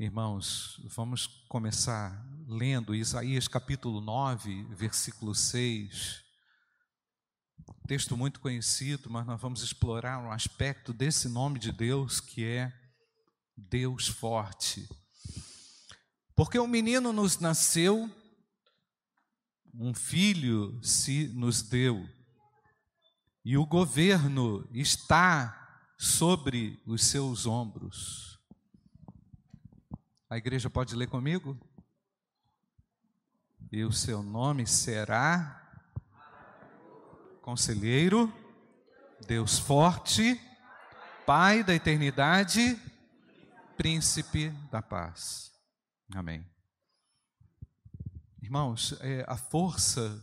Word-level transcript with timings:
Irmãos, 0.00 0.80
vamos 0.84 1.26
começar 1.48 2.24
lendo 2.46 2.94
Isaías 2.94 3.48
capítulo 3.48 4.00
9, 4.00 4.62
versículo 4.70 5.34
6. 5.34 6.22
Texto 7.88 8.16
muito 8.16 8.38
conhecido, 8.38 9.10
mas 9.10 9.26
nós 9.26 9.40
vamos 9.40 9.60
explorar 9.60 10.20
um 10.20 10.30
aspecto 10.30 10.92
desse 10.92 11.28
nome 11.28 11.58
de 11.58 11.72
Deus 11.72 12.20
que 12.20 12.44
é 12.44 12.72
Deus 13.56 14.06
forte. 14.06 14.88
Porque 16.36 16.60
um 16.60 16.68
menino 16.68 17.12
nos 17.12 17.40
nasceu, 17.40 18.08
um 19.74 19.92
filho 19.92 20.78
se 20.80 21.26
nos 21.34 21.60
deu, 21.60 22.08
e 23.44 23.58
o 23.58 23.66
governo 23.66 24.64
está 24.72 25.82
sobre 25.98 26.80
os 26.86 27.02
seus 27.02 27.46
ombros 27.46 28.27
a 30.28 30.36
igreja 30.36 30.68
pode 30.68 30.94
ler 30.94 31.08
comigo? 31.08 31.58
E 33.72 33.84
o 33.84 33.92
seu 33.92 34.22
nome 34.22 34.66
será 34.66 35.54
Conselheiro, 37.42 38.32
Deus 39.26 39.58
forte, 39.58 40.40
Pai 41.26 41.62
da 41.62 41.74
eternidade, 41.74 42.78
Príncipe 43.76 44.50
da 44.70 44.82
paz. 44.82 45.52
Amém. 46.14 46.44
Irmãos, 48.42 48.94
é, 49.00 49.24
a 49.28 49.36
força 49.36 50.20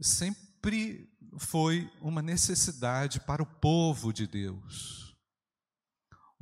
sempre 0.00 1.10
foi 1.38 1.90
uma 2.00 2.22
necessidade 2.22 3.20
para 3.20 3.42
o 3.42 3.46
povo 3.46 4.12
de 4.12 4.26
Deus. 4.26 5.03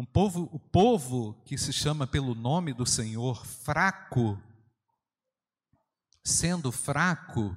Um 0.02 0.05
povo, 0.05 0.48
o 0.52 0.59
povo 0.59 1.41
que 1.45 1.56
se 1.56 1.73
chama 1.73 2.09
pelo 2.09 2.34
nome 2.34 2.73
do 2.73 2.84
Senhor 2.84 3.47
fraco, 3.47 4.37
sendo 6.24 6.73
fraco, 6.73 7.57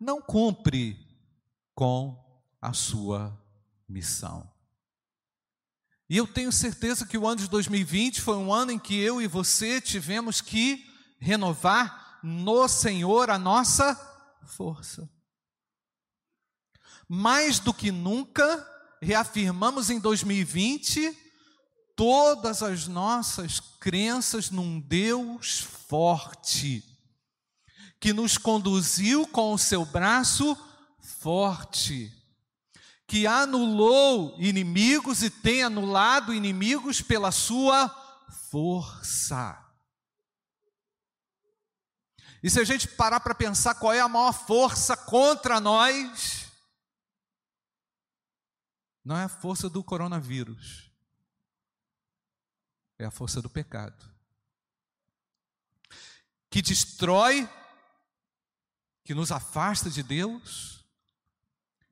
não 0.00 0.20
cumpre 0.20 0.98
com 1.72 2.20
a 2.60 2.72
sua 2.72 3.40
missão. 3.88 4.52
E 6.10 6.16
eu 6.16 6.26
tenho 6.26 6.50
certeza 6.50 7.06
que 7.06 7.16
o 7.16 7.24
ano 7.24 7.42
de 7.42 7.48
2020 7.48 8.20
foi 8.20 8.36
um 8.36 8.52
ano 8.52 8.72
em 8.72 8.78
que 8.78 8.98
eu 8.98 9.22
e 9.22 9.28
você 9.28 9.80
tivemos 9.80 10.40
que 10.40 10.84
renovar 11.20 12.18
no 12.20 12.66
Senhor 12.66 13.30
a 13.30 13.38
nossa 13.38 13.94
força. 14.44 15.08
Mais 17.08 17.60
do 17.60 17.72
que 17.72 17.92
nunca, 17.92 18.68
reafirmamos 19.00 19.88
em 19.88 20.00
2020 20.00 21.22
todas 21.96 22.62
as 22.62 22.86
nossas 22.86 23.60
crenças 23.60 24.50
num 24.50 24.80
Deus 24.80 25.60
forte, 25.60 26.82
que 28.00 28.12
nos 28.12 28.36
conduziu 28.36 29.26
com 29.26 29.52
o 29.52 29.58
seu 29.58 29.84
braço 29.86 30.56
forte, 31.00 32.12
que 33.06 33.26
anulou 33.26 34.34
inimigos 34.38 35.22
e 35.22 35.30
tem 35.30 35.62
anulado 35.62 36.34
inimigos 36.34 37.00
pela 37.00 37.30
sua 37.30 37.88
força. 38.50 39.60
E 42.42 42.50
se 42.50 42.60
a 42.60 42.64
gente 42.64 42.88
parar 42.88 43.20
para 43.20 43.34
pensar 43.34 43.74
qual 43.76 43.92
é 43.92 44.00
a 44.00 44.08
maior 44.08 44.32
força 44.32 44.96
contra 44.96 45.60
nós, 45.60 46.46
não 49.02 49.16
é 49.16 49.24
a 49.24 49.28
força 49.28 49.68
do 49.70 49.82
coronavírus 49.82 50.83
é 53.04 53.08
a 53.08 53.10
força 53.10 53.40
do 53.42 53.50
pecado. 53.50 54.10
Que 56.50 56.62
destrói, 56.62 57.48
que 59.02 59.14
nos 59.14 59.30
afasta 59.30 59.90
de 59.90 60.02
Deus, 60.02 60.84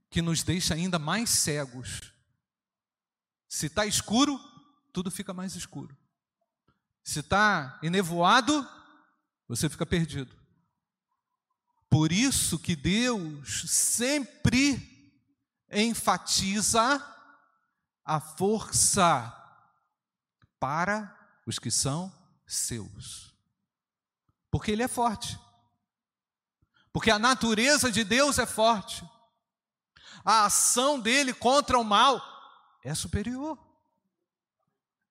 que 0.09 0.22
nos 0.22 0.43
deixa 0.43 0.75
ainda 0.75 0.99
mais 0.99 1.31
cegos. 1.31 2.12
Se 3.49 3.67
está 3.67 3.84
escuro, 3.87 4.41
tudo 4.93 5.11
fica 5.11 5.34
mais 5.34 5.55
escuro. 5.55 5.97
Se 7.03 7.21
está 7.21 7.78
enevoado, 7.83 8.67
você 9.49 9.69
fica 9.69 9.84
perdido. 9.84 10.34
Por 11.91 12.12
isso 12.12 12.59
que 12.59 12.75
Deus 12.75 13.71
sempre 13.71 15.21
enfatiza 15.71 17.05
a 18.05 18.21
força 18.21 19.41
para 20.62 21.12
os 21.45 21.59
que 21.59 21.73
são 21.73 22.15
seus. 22.47 23.34
Porque 24.49 24.71
Ele 24.71 24.84
é 24.84 24.87
forte. 24.87 25.37
Porque 26.93 27.11
a 27.11 27.19
natureza 27.19 27.91
de 27.91 28.05
Deus 28.05 28.39
é 28.39 28.47
forte. 28.47 29.05
A 30.25 30.45
ação 30.45 31.01
dele 31.01 31.34
contra 31.34 31.77
o 31.77 31.83
mal 31.83 32.22
é 32.84 32.95
superior. 32.95 33.59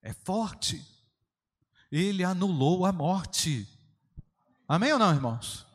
É 0.01 0.13
forte. 0.13 0.88
Ele 1.91 2.23
anulou 2.23 2.85
a 2.85 2.94
morte. 2.94 3.67
Amém 4.69 4.94
ou 4.94 5.00
não, 5.00 5.13
irmãos? 5.13 5.67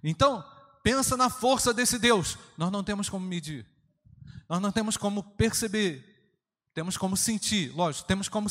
Então, 0.00 0.44
pensa 0.80 1.16
na 1.16 1.28
força 1.28 1.74
desse 1.74 1.98
Deus. 1.98 2.38
Nós 2.56 2.70
não 2.70 2.84
temos 2.84 3.08
como 3.08 3.26
medir. 3.26 3.66
Nós 4.48 4.60
não 4.60 4.70
temos 4.70 4.96
como 4.96 5.24
perceber 5.24 6.13
temos 6.74 6.96
como 6.96 7.16
sentir, 7.16 7.72
lógico, 7.74 8.06
temos 8.08 8.28
como 8.28 8.48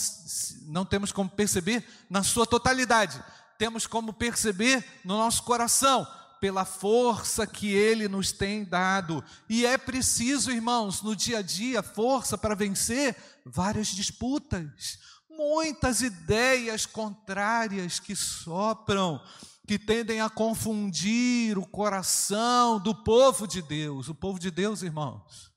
não 0.68 0.86
temos 0.86 1.12
como 1.12 1.30
perceber 1.30 1.86
na 2.10 2.24
sua 2.24 2.48
totalidade. 2.48 3.22
Temos 3.58 3.86
como 3.86 4.14
perceber 4.14 4.84
no 5.04 5.18
nosso 5.18 5.44
coração 5.44 6.08
pela 6.40 6.66
força 6.66 7.46
que 7.46 7.72
ele 7.72 8.08
nos 8.08 8.32
tem 8.32 8.64
dado. 8.64 9.24
E 9.50 9.66
é 9.66 9.78
preciso, 9.78 10.52
irmãos, 10.52 11.02
no 11.02 11.16
dia 11.16 11.40
a 11.40 11.42
dia, 11.42 11.84
força 11.84 12.38
para 12.38 12.56
vencer 12.56 13.16
várias 13.46 13.88
disputas, 13.88 15.00
muitas 15.30 16.02
ideias 16.02 16.86
contrárias 16.86 18.00
que 18.00 18.16
sopram, 18.16 19.22
que 19.68 19.78
tendem 19.78 20.22
a 20.22 20.30
confundir 20.30 21.58
o 21.58 21.66
coração 21.66 22.80
do 22.80 22.96
povo 22.96 23.48
de 23.48 23.62
Deus. 23.62 24.08
O 24.08 24.16
povo 24.16 24.40
de 24.40 24.52
Deus, 24.52 24.82
irmãos, 24.82 25.52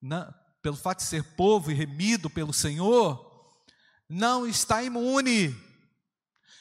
não, 0.00 0.32
pelo 0.62 0.76
fato 0.76 0.98
de 0.98 1.04
ser 1.04 1.22
povo 1.34 1.70
e 1.70 1.74
remido 1.74 2.28
pelo 2.28 2.52
Senhor, 2.52 3.26
não 4.08 4.46
está 4.46 4.82
imune. 4.82 5.56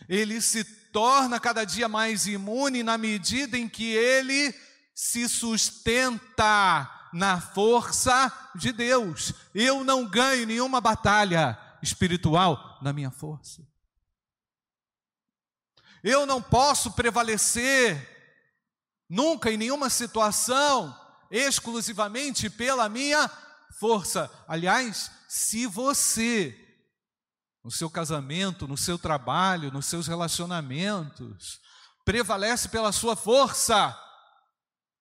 Ele 0.08 0.42
se 0.42 0.64
torna 0.92 1.40
cada 1.40 1.66
dia 1.66 1.88
mais 1.88 2.28
imune 2.28 2.84
na 2.84 2.98
medida 2.98 3.58
em 3.58 3.68
que 3.68 3.92
ele 3.92 4.54
se 4.96 5.28
sustenta 5.28 6.90
na 7.14 7.40
força 7.40 8.32
de 8.56 8.72
Deus. 8.72 9.34
Eu 9.54 9.84
não 9.84 10.06
ganho 10.06 10.46
nenhuma 10.46 10.80
batalha 10.80 11.58
espiritual 11.82 12.80
na 12.82 12.94
minha 12.94 13.12
força. 13.12 13.68
Eu 16.04 16.26
não 16.26 16.42
posso 16.42 16.92
prevalecer 16.92 18.18
nunca 19.10 19.52
em 19.52 19.58
nenhuma 19.58 19.90
situação 19.90 20.96
exclusivamente 21.30 22.50
pela 22.50 22.88
minha 22.88 23.30
força. 23.78 24.30
Aliás, 24.48 25.12
se 25.28 25.66
você, 25.68 26.58
no 27.64 27.72
seu 27.72 27.90
casamento, 27.90 28.68
no 28.68 28.78
seu 28.78 28.98
trabalho, 28.98 29.72
nos 29.72 29.86
seus 29.86 30.08
relacionamentos, 30.08 31.60
prevalece 32.04 32.70
pela 32.70 32.92
sua 32.92 33.16
força, 33.16 33.98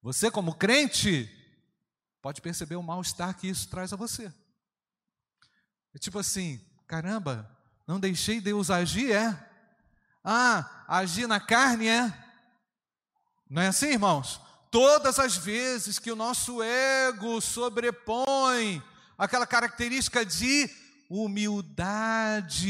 você, 0.03 0.31
como 0.31 0.55
crente, 0.55 1.29
pode 2.21 2.41
perceber 2.41 2.77
o 2.77 2.83
mal-estar 2.83 3.37
que 3.37 3.49
isso 3.49 3.69
traz 3.69 3.93
a 3.93 3.97
você. 3.97 4.33
É 5.95 5.99
tipo 5.99 6.19
assim: 6.19 6.61
caramba, 6.87 7.51
não 7.87 7.99
deixei 7.99 8.41
Deus 8.41 8.71
agir, 8.71 9.13
é? 9.13 9.51
Ah, 10.23 10.85
agir 10.87 11.27
na 11.27 11.41
carne 11.41 11.89
é? 11.89 12.13
Não 13.49 13.63
é 13.63 13.69
assim, 13.69 13.87
irmãos? 13.87 14.41
Todas 14.71 15.19
as 15.19 15.37
vezes 15.37 15.99
que 15.99 16.13
o 16.13 16.17
nosso 16.17 16.63
ego 16.63 17.41
sobrepõe 17.41 18.83
aquela 19.17 19.47
característica 19.47 20.25
de 20.25 20.71
humildade 21.11 22.69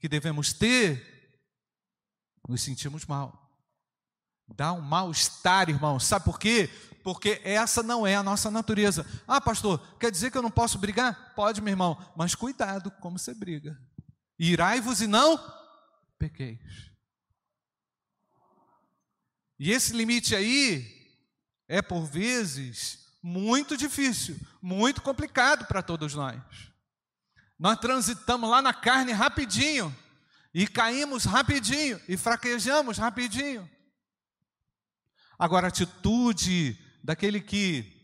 que 0.00 0.08
devemos 0.08 0.52
ter, 0.52 1.40
nos 2.48 2.62
sentimos 2.62 3.04
mal. 3.04 3.48
Dá 4.56 4.72
um 4.72 4.80
mal-estar, 4.80 5.68
irmão. 5.68 6.00
Sabe 6.00 6.24
por 6.24 6.38
quê? 6.38 6.70
Porque 7.04 7.40
essa 7.44 7.82
não 7.82 8.06
é 8.06 8.16
a 8.16 8.22
nossa 8.22 8.50
natureza. 8.50 9.06
Ah, 9.26 9.40
pastor, 9.40 9.78
quer 9.98 10.10
dizer 10.10 10.30
que 10.30 10.38
eu 10.38 10.42
não 10.42 10.50
posso 10.50 10.78
brigar? 10.78 11.34
Pode, 11.34 11.60
meu 11.60 11.72
irmão, 11.72 11.98
mas 12.16 12.34
cuidado 12.34 12.90
como 12.92 13.18
você 13.18 13.34
briga. 13.34 13.78
Irai-vos 14.38 15.02
e 15.02 15.06
não 15.06 15.38
pequeis. 16.18 16.87
E 19.58 19.72
esse 19.72 19.92
limite 19.92 20.34
aí 20.34 20.98
é, 21.66 21.82
por 21.82 22.06
vezes, 22.06 23.08
muito 23.22 23.76
difícil, 23.76 24.38
muito 24.62 25.02
complicado 25.02 25.66
para 25.66 25.82
todos 25.82 26.14
nós. 26.14 26.40
Nós 27.58 27.78
transitamos 27.78 28.48
lá 28.48 28.62
na 28.62 28.72
carne 28.72 29.12
rapidinho, 29.12 29.94
e 30.54 30.66
caímos 30.66 31.24
rapidinho, 31.24 32.00
e 32.08 32.16
fraquejamos 32.16 32.96
rapidinho. 32.98 33.68
Agora, 35.38 35.66
a 35.66 35.68
atitude 35.68 36.78
daquele 37.02 37.40
que 37.40 37.98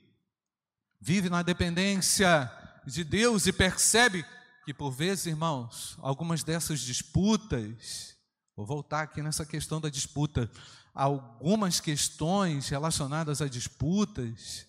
vive 1.00 1.28
na 1.28 1.42
dependência 1.42 2.50
de 2.86 3.02
Deus 3.02 3.46
e 3.46 3.52
percebe 3.52 4.24
que, 4.64 4.74
por 4.74 4.90
vezes, 4.90 5.26
irmãos, 5.26 5.96
algumas 6.00 6.42
dessas 6.42 6.80
disputas, 6.80 8.16
vou 8.56 8.66
voltar 8.66 9.02
aqui 9.02 9.22
nessa 9.22 9.44
questão 9.44 9.80
da 9.80 9.88
disputa, 9.88 10.50
algumas 10.94 11.80
questões 11.80 12.68
relacionadas 12.68 13.42
a 13.42 13.48
disputas 13.48 14.66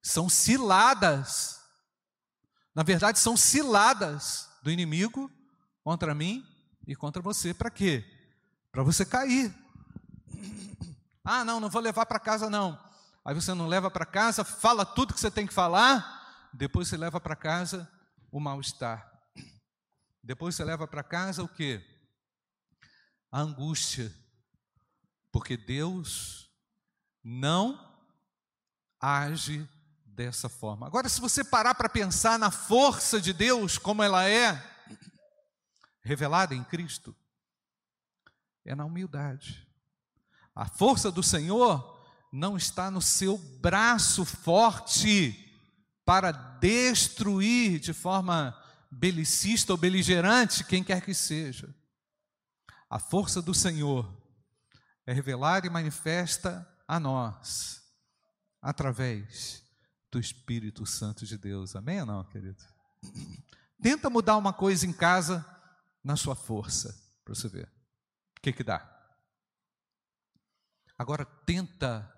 são 0.00 0.28
ciladas, 0.28 1.60
na 2.72 2.84
verdade, 2.84 3.18
são 3.18 3.36
ciladas 3.36 4.48
do 4.62 4.70
inimigo 4.70 5.28
contra 5.82 6.14
mim 6.14 6.46
e 6.86 6.94
contra 6.94 7.20
você. 7.20 7.52
Para 7.52 7.70
quê? 7.70 8.04
Para 8.70 8.84
você 8.84 9.04
cair. 9.04 9.52
Ah, 11.28 11.44
não, 11.44 11.58
não 11.58 11.68
vou 11.68 11.82
levar 11.82 12.06
para 12.06 12.20
casa 12.20 12.48
não. 12.48 12.80
Aí 13.24 13.34
você 13.34 13.52
não 13.52 13.66
leva 13.66 13.90
para 13.90 14.06
casa, 14.06 14.44
fala 14.44 14.86
tudo 14.86 15.12
que 15.12 15.18
você 15.18 15.28
tem 15.28 15.44
que 15.44 15.52
falar, 15.52 16.48
depois 16.54 16.86
você 16.86 16.96
leva 16.96 17.20
para 17.20 17.34
casa 17.34 17.90
o 18.30 18.38
mal-estar. 18.38 19.12
Depois 20.22 20.54
você 20.54 20.62
leva 20.62 20.86
para 20.86 21.02
casa 21.02 21.42
o 21.42 21.48
quê? 21.48 21.84
A 23.32 23.40
angústia. 23.40 24.14
Porque 25.36 25.54
Deus 25.54 26.50
não 27.22 27.78
age 28.98 29.68
dessa 30.02 30.48
forma. 30.48 30.86
Agora, 30.86 31.10
se 31.10 31.20
você 31.20 31.44
parar 31.44 31.74
para 31.74 31.90
pensar 31.90 32.38
na 32.38 32.50
força 32.50 33.20
de 33.20 33.34
Deus, 33.34 33.76
como 33.76 34.02
ela 34.02 34.26
é 34.26 34.64
revelada 36.00 36.54
em 36.54 36.64
Cristo, 36.64 37.14
é 38.64 38.74
na 38.74 38.86
humildade. 38.86 39.68
A 40.54 40.64
força 40.64 41.12
do 41.12 41.22
Senhor 41.22 42.02
não 42.32 42.56
está 42.56 42.90
no 42.90 43.02
seu 43.02 43.36
braço 43.36 44.24
forte 44.24 45.54
para 46.02 46.32
destruir 46.32 47.78
de 47.78 47.92
forma 47.92 48.58
belicista 48.90 49.74
ou 49.74 49.76
beligerante 49.76 50.64
quem 50.64 50.82
quer 50.82 51.02
que 51.02 51.12
seja. 51.12 51.76
A 52.88 52.98
força 52.98 53.42
do 53.42 53.52
Senhor 53.52 54.24
é 55.06 55.12
revelada 55.12 55.66
e 55.66 55.70
manifesta 55.70 56.68
a 56.86 56.98
nós 56.98 57.82
através 58.60 59.64
do 60.10 60.18
Espírito 60.18 60.84
Santo 60.84 61.24
de 61.24 61.38
Deus. 61.38 61.76
Amém 61.76 62.00
ou 62.00 62.06
não, 62.06 62.24
querido? 62.24 62.62
Tenta 63.80 64.10
mudar 64.10 64.36
uma 64.36 64.52
coisa 64.52 64.86
em 64.86 64.92
casa 64.92 65.46
na 66.02 66.16
sua 66.16 66.34
força, 66.34 66.94
para 67.24 67.34
você 67.34 67.48
ver. 67.48 67.66
O 68.38 68.40
que 68.42 68.52
que 68.52 68.64
dá? 68.64 68.84
Agora 70.98 71.24
tenta 71.24 72.12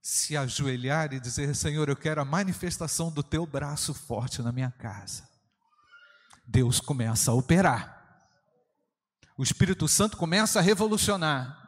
se 0.00 0.36
ajoelhar 0.36 1.12
e 1.12 1.20
dizer: 1.20 1.54
Senhor, 1.54 1.88
eu 1.88 1.96
quero 1.96 2.20
a 2.20 2.24
manifestação 2.24 3.10
do 3.10 3.22
teu 3.22 3.44
braço 3.46 3.92
forte 3.92 4.40
na 4.42 4.50
minha 4.50 4.70
casa. 4.70 5.28
Deus 6.46 6.80
começa 6.80 7.30
a 7.30 7.34
operar. 7.34 7.96
O 9.36 9.42
Espírito 9.42 9.86
Santo 9.86 10.16
começa 10.16 10.58
a 10.58 10.62
revolucionar. 10.62 11.67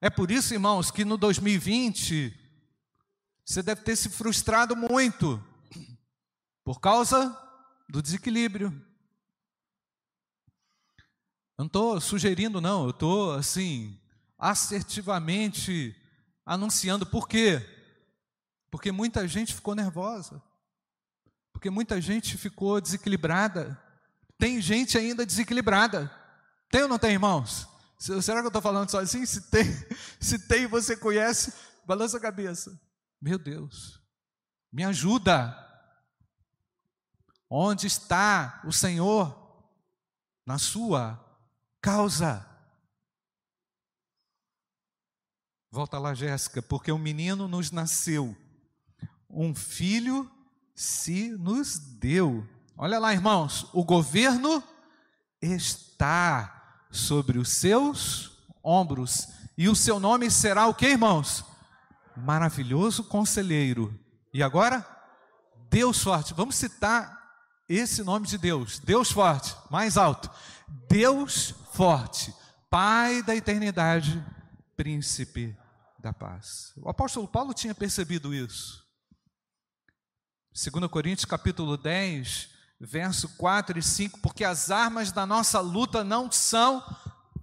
É 0.00 0.10
por 0.10 0.30
isso, 0.30 0.52
irmãos, 0.52 0.90
que 0.90 1.04
no 1.04 1.16
2020 1.16 2.32
você 3.44 3.62
deve 3.62 3.82
ter 3.82 3.96
se 3.96 4.08
frustrado 4.08 4.74
muito 4.74 5.42
por 6.64 6.80
causa 6.80 7.36
do 7.88 8.02
desequilíbrio. 8.02 8.68
Eu 11.56 11.62
não 11.62 11.66
estou 11.66 12.00
sugerindo, 12.00 12.60
não, 12.60 12.84
eu 12.84 12.90
estou 12.90 13.32
assim, 13.34 13.98
assertivamente 14.38 15.94
anunciando. 16.44 17.06
Por 17.06 17.28
quê? 17.28 17.62
Porque 18.70 18.90
muita 18.90 19.28
gente 19.28 19.54
ficou 19.54 19.74
nervosa. 19.74 20.42
Porque 21.52 21.70
muita 21.70 22.00
gente 22.00 22.36
ficou 22.36 22.80
desequilibrada. 22.80 23.80
Tem 24.36 24.60
gente 24.60 24.98
ainda 24.98 25.24
desequilibrada. 25.24 26.10
Tem 26.68 26.82
ou 26.82 26.88
não 26.88 26.98
tem, 26.98 27.12
irmãos? 27.12 27.68
Será 28.22 28.40
que 28.40 28.46
eu 28.46 28.48
estou 28.48 28.60
falando 28.60 28.90
sozinho? 28.90 29.26
Se 29.26 29.40
tem, 29.50 29.64
se 30.20 30.38
tem, 30.38 30.66
você 30.66 30.94
conhece, 30.94 31.54
balança 31.86 32.18
a 32.18 32.20
cabeça. 32.20 32.78
Meu 33.18 33.38
Deus, 33.38 33.98
me 34.70 34.84
ajuda. 34.84 35.58
Onde 37.48 37.86
está 37.86 38.60
o 38.66 38.72
Senhor 38.72 39.34
na 40.44 40.58
sua 40.58 41.18
causa? 41.80 42.46
Volta 45.70 45.98
lá, 45.98 46.12
Jéssica, 46.12 46.60
porque 46.60 46.92
um 46.92 46.98
menino 46.98 47.48
nos 47.48 47.70
nasceu, 47.70 48.36
um 49.30 49.54
filho 49.54 50.30
se 50.74 51.30
nos 51.30 51.78
deu. 51.78 52.46
Olha 52.76 52.98
lá, 52.98 53.14
irmãos, 53.14 53.70
o 53.72 53.82
governo 53.82 54.62
está 55.40 56.63
sobre 56.94 57.38
os 57.38 57.48
seus 57.48 58.30
ombros, 58.62 59.28
e 59.58 59.68
o 59.68 59.74
seu 59.74 60.00
nome 60.00 60.30
será 60.30 60.66
o 60.66 60.74
que, 60.74 60.86
irmãos? 60.86 61.44
Maravilhoso 62.16 63.04
conselheiro. 63.04 63.98
E 64.32 64.42
agora? 64.42 64.86
Deus 65.70 66.02
forte. 66.02 66.32
Vamos 66.34 66.56
citar 66.56 67.20
esse 67.68 68.02
nome 68.02 68.26
de 68.26 68.38
Deus. 68.38 68.78
Deus 68.78 69.10
forte, 69.10 69.54
mais 69.70 69.96
alto. 69.96 70.30
Deus 70.88 71.54
forte, 71.72 72.34
Pai 72.70 73.22
da 73.22 73.36
eternidade, 73.36 74.24
príncipe 74.76 75.56
da 75.98 76.12
paz. 76.12 76.72
O 76.76 76.88
apóstolo 76.88 77.28
Paulo 77.28 77.54
tinha 77.54 77.74
percebido 77.74 78.34
isso. 78.34 78.84
2 80.52 80.88
Coríntios 80.90 81.24
capítulo 81.24 81.76
10, 81.76 82.50
verso 82.80 83.28
4 83.36 83.78
e 83.78 83.82
5, 83.82 84.20
porque 84.20 84.44
as 84.44 84.70
armas 84.70 85.12
da 85.12 85.26
nossa 85.26 85.60
luta 85.60 86.04
não 86.04 86.30
são 86.30 86.84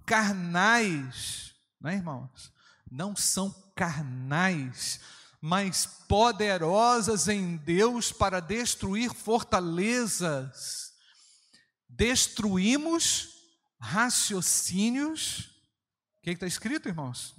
carnais, 0.06 1.54
não 1.80 1.90
é, 1.90 1.94
irmãos? 1.94 2.52
Não 2.90 3.16
são 3.16 3.50
carnais, 3.74 5.00
mas 5.40 5.86
poderosas 5.86 7.28
em 7.28 7.56
Deus 7.56 8.12
para 8.12 8.40
destruir 8.40 9.12
fortalezas. 9.12 10.92
Destruímos 11.88 13.28
raciocínios. 13.80 15.50
O 16.18 16.22
que 16.22 16.30
está 16.30 16.46
escrito, 16.46 16.88
irmãos? 16.88 17.34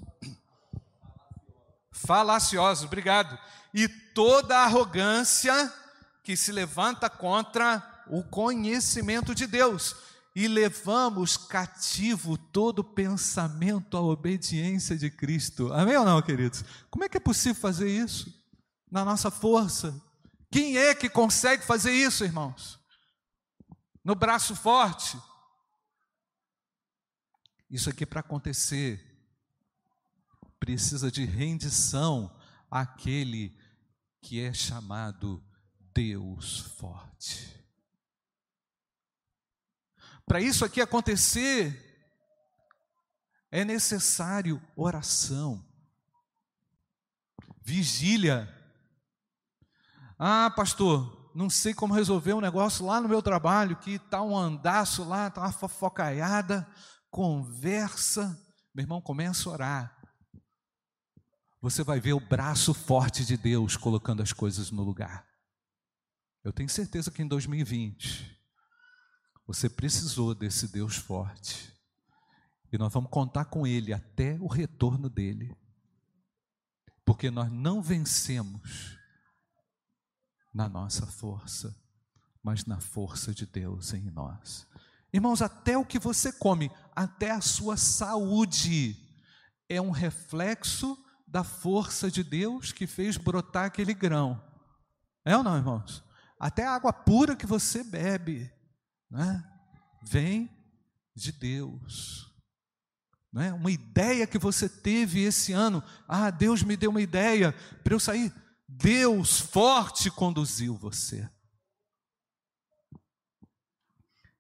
falaciosos, 1.94 2.84
obrigado, 2.84 3.38
e 3.74 3.88
toda 3.88 4.60
arrogância 4.60 5.74
que 6.24 6.38
se 6.38 6.52
levanta 6.52 7.10
contra 7.10 8.04
o 8.08 8.24
conhecimento 8.24 9.36
de 9.36 9.46
Deus, 9.46 9.96
e 10.36 10.48
levamos 10.48 11.38
cativo 11.38 12.38
todo 12.38 12.84
pensamento 12.84 13.96
à 13.96 14.02
obediência 14.02 14.98
de 14.98 15.12
Cristo. 15.12 15.72
Amém 15.72 15.96
ou 15.96 16.06
não, 16.06 16.22
queridos? 16.22 16.64
Como 16.90 17.04
é 17.04 17.10
que 17.10 17.18
é 17.18 17.20
possível 17.20 17.62
fazer 17.62 17.88
isso? 17.88 18.34
Na 18.90 19.06
nossa 19.06 19.30
força. 19.30 19.94
Quem 20.52 20.78
é 20.78 20.96
que 20.96 21.10
consegue 21.10 21.64
fazer 21.64 21.92
isso, 21.92 22.24
irmãos? 22.24 22.80
No 24.04 24.16
braço 24.16 24.56
forte. 24.56 25.20
Isso 27.70 27.90
aqui 27.90 28.06
para 28.06 28.22
acontecer 28.22 29.14
precisa 30.60 31.12
de 31.12 31.26
rendição 31.26 32.34
àquele 32.72 33.56
que 34.22 34.42
é 34.42 34.54
chamado 34.54 35.44
Deus 35.94 36.60
forte. 36.78 37.54
Para 40.26 40.42
isso 40.42 40.64
aqui 40.64 40.82
acontecer, 40.82 41.80
é 43.52 43.64
necessário 43.64 44.62
oração, 44.76 45.64
vigília. 47.62 48.50
Ah, 50.18 50.52
pastor, 50.56 51.32
não 51.36 51.50
sei 51.50 51.74
como 51.74 51.94
resolver 51.94 52.34
um 52.34 52.42
negócio 52.42 52.86
lá 52.86 53.02
no 53.02 53.10
meu 53.10 53.22
trabalho, 53.22 53.76
que 53.76 53.92
está 53.92 54.22
um 54.22 54.38
andaço 54.38 55.04
lá, 55.04 55.28
está 55.28 55.42
uma 55.42 55.52
fofocaiada, 55.52 56.68
conversa. 57.12 58.40
Meu 58.74 58.84
irmão, 58.84 59.02
começa 59.02 59.50
a 59.50 59.54
orar 59.54 60.04
você 61.64 61.82
vai 61.82 61.98
ver 61.98 62.12
o 62.12 62.20
braço 62.20 62.74
forte 62.74 63.24
de 63.24 63.38
Deus 63.38 63.78
colocando 63.78 64.22
as 64.22 64.34
coisas 64.34 64.70
no 64.70 64.84
lugar. 64.84 65.26
Eu 66.44 66.52
tenho 66.52 66.70
certeza 66.70 67.10
que 67.10 67.22
em 67.22 67.28
2020 67.28 68.40
você 69.48 69.70
precisou 69.70 70.36
desse 70.36 70.68
Deus 70.68 70.98
forte. 70.98 71.74
E 72.72 72.78
nós 72.78 72.92
vamos 72.92 73.12
contar 73.12 73.46
com 73.46 73.66
Ele 73.66 73.94
até 73.94 74.38
o 74.40 74.48
retorno 74.48 75.10
dele. 75.10 75.56
Porque 77.06 77.30
nós 77.30 77.52
não 77.52 77.82
vencemos 77.82 78.98
na 80.54 80.68
nossa 80.68 81.06
força. 81.06 81.76
mas 82.44 82.66
na 82.66 82.78
força 82.78 83.34
de 83.34 83.46
Deus 83.46 83.94
em 83.94 84.12
nós. 84.12 84.68
Irmãos, 85.14 85.42
até 85.42 85.78
o 85.78 85.86
que 85.86 85.98
você 85.98 86.30
come, 86.30 86.70
até 86.94 87.32
a 87.32 87.40
sua 87.40 87.78
saúde, 87.78 88.98
é 89.70 89.80
um 89.80 89.92
reflexo 89.92 90.98
da 91.26 91.42
força 91.42 92.12
de 92.12 92.22
Deus 92.22 92.74
que 92.74 92.86
fez 92.86 93.16
brotar 93.16 93.66
aquele 93.66 93.94
grão. 93.94 94.44
É 95.24 95.38
ou 95.38 95.44
não, 95.44 95.56
irmãos? 95.56 96.04
Até 96.40 96.66
a 96.66 96.74
água 96.74 96.92
pura 96.92 97.36
que 97.36 97.46
você 97.46 97.84
bebe, 97.84 98.52
né, 99.10 99.44
vem 100.02 100.50
de 101.16 101.32
Deus. 101.32 102.32
Né? 103.32 103.52
Uma 103.54 103.72
ideia 103.72 104.28
que 104.28 104.38
você 104.38 104.70
teve 104.70 105.22
esse 105.22 105.54
ano, 105.54 105.84
ah, 106.08 106.30
Deus 106.30 106.62
me 106.62 106.78
deu 106.78 106.92
uma 106.92 107.02
ideia 107.02 107.52
para 107.84 107.94
eu 107.94 108.00
sair. 108.00 108.34
Deus 108.68 109.40
forte 109.40 110.12
conduziu 110.12 110.76
você. 110.76 111.30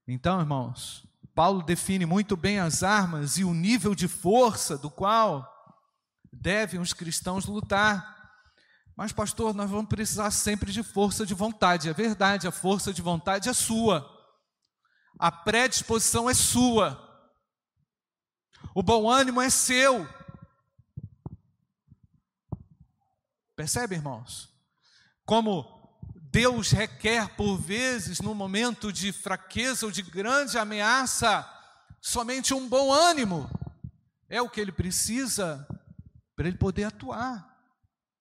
Então, 0.07 0.39
irmãos, 0.39 1.07
Paulo 1.33 1.63
define 1.63 2.05
muito 2.05 2.37
bem 2.37 2.59
as 2.59 2.83
armas 2.83 3.37
e 3.37 3.43
o 3.43 3.53
nível 3.53 3.95
de 3.95 4.07
força 4.07 4.77
do 4.77 4.91
qual 4.91 5.49
devem 6.31 6.79
os 6.79 6.93
cristãos 6.93 7.45
lutar. 7.45 8.22
Mas, 8.95 9.11
pastor, 9.11 9.53
nós 9.53 9.69
vamos 9.69 9.89
precisar 9.89 10.29
sempre 10.31 10.71
de 10.71 10.83
força 10.83 11.25
de 11.25 11.33
vontade. 11.33 11.89
É 11.89 11.93
verdade, 11.93 12.47
a 12.47 12.51
força 12.51 12.93
de 12.93 13.01
vontade 13.01 13.49
é 13.49 13.53
sua. 13.53 14.07
A 15.19 15.31
predisposição 15.31 16.29
é 16.29 16.33
sua. 16.33 16.99
O 18.75 18.83
bom 18.83 19.09
ânimo 19.09 19.41
é 19.41 19.49
seu. 19.49 20.07
Percebe, 23.55 23.95
irmãos? 23.95 24.49
Como 25.25 25.97
Deus 26.31 26.71
requer, 26.71 27.35
por 27.35 27.57
vezes, 27.57 28.19
no 28.19 28.33
momento 28.33 28.91
de 28.91 29.11
fraqueza 29.11 29.85
ou 29.85 29.91
de 29.91 30.01
grande 30.01 30.57
ameaça, 30.57 31.47
somente 32.01 32.53
um 32.53 32.67
bom 32.67 32.91
ânimo. 32.91 33.49
É 34.27 34.41
o 34.41 34.49
que 34.49 34.59
ele 34.59 34.71
precisa 34.71 35.67
para 36.35 36.47
ele 36.47 36.57
poder 36.57 36.85
atuar. 36.85 37.52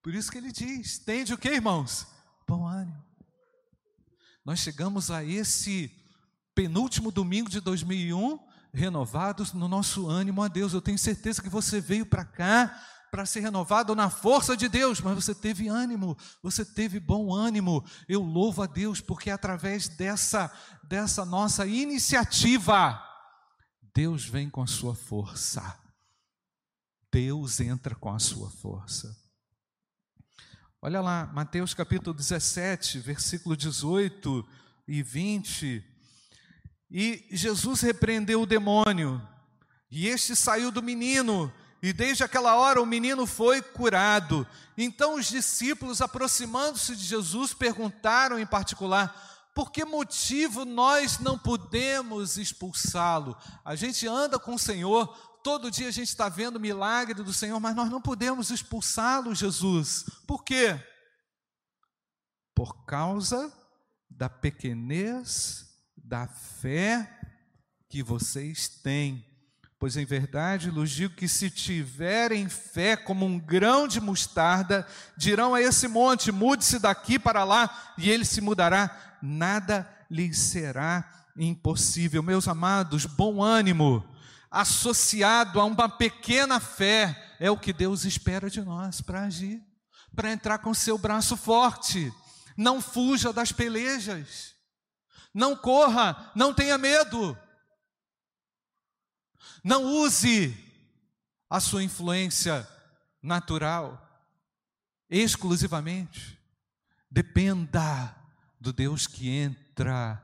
Por 0.02 0.14
isso 0.14 0.30
que 0.30 0.38
ele 0.38 0.50
diz: 0.50 0.98
tende 0.98 1.32
o 1.32 1.38
que, 1.38 1.48
irmãos? 1.48 2.06
Bom 2.46 2.66
ânimo. 2.66 3.02
Nós 4.44 4.58
chegamos 4.58 5.10
a 5.10 5.24
esse 5.24 5.90
penúltimo 6.54 7.12
domingo 7.12 7.48
de 7.48 7.60
2001, 7.60 8.38
renovados 8.74 9.52
no 9.52 9.68
nosso 9.68 10.08
ânimo 10.08 10.42
a 10.42 10.48
Deus. 10.48 10.72
Eu 10.72 10.82
tenho 10.82 10.98
certeza 10.98 11.40
que 11.40 11.48
você 11.48 11.80
veio 11.80 12.04
para 12.04 12.24
cá 12.24 12.88
para 13.12 13.26
ser 13.26 13.40
renovado 13.40 13.94
na 13.94 14.08
força 14.08 14.56
de 14.56 14.68
Deus, 14.70 14.98
mas 15.00 15.14
você 15.14 15.34
teve 15.34 15.68
ânimo, 15.68 16.16
você 16.42 16.64
teve 16.64 16.98
bom 16.98 17.32
ânimo. 17.32 17.84
Eu 18.08 18.22
louvo 18.22 18.62
a 18.62 18.66
Deus 18.66 19.02
porque 19.02 19.30
através 19.30 19.86
dessa 19.86 20.50
dessa 20.82 21.24
nossa 21.24 21.66
iniciativa, 21.66 23.00
Deus 23.94 24.24
vem 24.24 24.50
com 24.50 24.62
a 24.62 24.66
sua 24.66 24.94
força. 24.94 25.78
Deus 27.12 27.60
entra 27.60 27.94
com 27.94 28.12
a 28.12 28.18
sua 28.18 28.50
força. 28.50 29.21
Olha 30.84 31.00
lá, 31.00 31.30
Mateus 31.32 31.74
capítulo 31.74 32.12
17, 32.12 32.98
versículo 32.98 33.56
18 33.56 34.44
e 34.88 35.00
20. 35.00 35.84
E 36.90 37.24
Jesus 37.30 37.82
repreendeu 37.82 38.42
o 38.42 38.46
demônio, 38.46 39.22
e 39.88 40.08
este 40.08 40.34
saiu 40.34 40.72
do 40.72 40.82
menino, 40.82 41.52
e 41.80 41.92
desde 41.92 42.24
aquela 42.24 42.56
hora 42.56 42.82
o 42.82 42.86
menino 42.86 43.28
foi 43.28 43.62
curado. 43.62 44.44
Então 44.76 45.14
os 45.14 45.26
discípulos, 45.26 46.02
aproximando-se 46.02 46.96
de 46.96 47.04
Jesus, 47.04 47.54
perguntaram 47.54 48.36
em 48.36 48.44
particular: 48.44 49.14
por 49.54 49.70
que 49.70 49.84
motivo 49.84 50.64
nós 50.64 51.20
não 51.20 51.38
podemos 51.38 52.36
expulsá-lo? 52.36 53.36
A 53.64 53.76
gente 53.76 54.08
anda 54.08 54.36
com 54.36 54.56
o 54.56 54.58
Senhor, 54.58 55.16
todo 55.42 55.70
dia 55.70 55.88
a 55.88 55.92
gente 55.92 56.08
está 56.08 56.28
vendo 56.28 56.56
o 56.56 56.60
milagre 56.60 57.22
do 57.22 57.32
Senhor, 57.32 57.58
mas 57.58 57.74
nós 57.74 57.90
não 57.90 58.00
podemos 58.00 58.50
expulsá-lo, 58.50 59.34
Jesus. 59.34 60.04
Por 60.26 60.44
quê? 60.44 60.80
Por 62.54 62.84
causa 62.84 63.52
da 64.08 64.28
pequenez 64.28 65.66
da 65.96 66.26
fé 66.28 67.20
que 67.88 68.02
vocês 68.02 68.68
têm. 68.68 69.24
Pois 69.78 69.96
em 69.96 70.04
verdade 70.04 70.70
lhes 70.70 70.90
digo 70.90 71.16
que 71.16 71.26
se 71.26 71.50
tiverem 71.50 72.48
fé 72.48 72.96
como 72.96 73.26
um 73.26 73.36
grão 73.38 73.88
de 73.88 74.00
mostarda, 74.00 74.86
dirão 75.16 75.54
a 75.54 75.60
esse 75.60 75.88
monte: 75.88 76.30
mude-se 76.30 76.78
daqui 76.78 77.18
para 77.18 77.42
lá, 77.42 77.94
e 77.98 78.08
ele 78.08 78.24
se 78.24 78.40
mudará, 78.40 79.18
nada 79.20 79.88
lhes 80.08 80.38
será 80.38 81.26
impossível. 81.36 82.22
Meus 82.22 82.46
amados, 82.46 83.06
bom 83.06 83.42
ânimo, 83.42 84.06
associado 84.52 85.58
a 85.58 85.64
uma 85.64 85.88
pequena 85.88 86.60
fé, 86.60 87.34
é 87.40 87.50
o 87.50 87.56
que 87.56 87.72
Deus 87.72 88.04
espera 88.04 88.50
de 88.50 88.60
nós 88.60 89.00
para 89.00 89.22
agir, 89.22 89.64
para 90.14 90.30
entrar 90.30 90.58
com 90.58 90.74
seu 90.74 90.98
braço 90.98 91.36
forte. 91.38 92.12
Não 92.54 92.82
fuja 92.82 93.32
das 93.32 93.50
pelejas, 93.50 94.54
não 95.32 95.56
corra, 95.56 96.30
não 96.36 96.52
tenha 96.52 96.76
medo. 96.76 97.36
Não 99.64 99.84
use 99.84 100.54
a 101.48 101.58
sua 101.58 101.82
influência 101.82 102.68
natural 103.22 104.06
exclusivamente. 105.08 106.38
Dependa 107.10 108.14
do 108.60 108.72
Deus 108.72 109.06
que 109.06 109.30
entra 109.30 110.20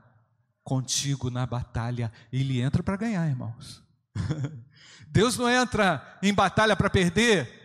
contigo 0.63 1.31
na 1.31 1.47
batalha. 1.47 2.11
Ele 2.31 2.61
entra 2.61 2.83
para 2.83 2.97
ganhar, 2.97 3.27
irmãos. 3.27 3.88
Deus 5.07 5.37
não 5.37 5.49
entra 5.49 6.19
em 6.21 6.33
batalha 6.33 6.75
para 6.75 6.89
perder. 6.89 7.59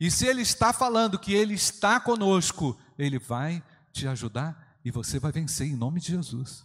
E 0.00 0.10
se 0.10 0.26
Ele 0.26 0.42
está 0.42 0.72
falando 0.72 1.18
que 1.18 1.32
Ele 1.32 1.54
está 1.54 2.00
conosco, 2.00 2.78
Ele 2.98 3.18
vai 3.18 3.62
te 3.92 4.08
ajudar 4.08 4.78
e 4.84 4.90
você 4.90 5.18
vai 5.18 5.32
vencer 5.32 5.66
em 5.66 5.76
nome 5.76 6.00
de 6.00 6.08
Jesus. 6.08 6.64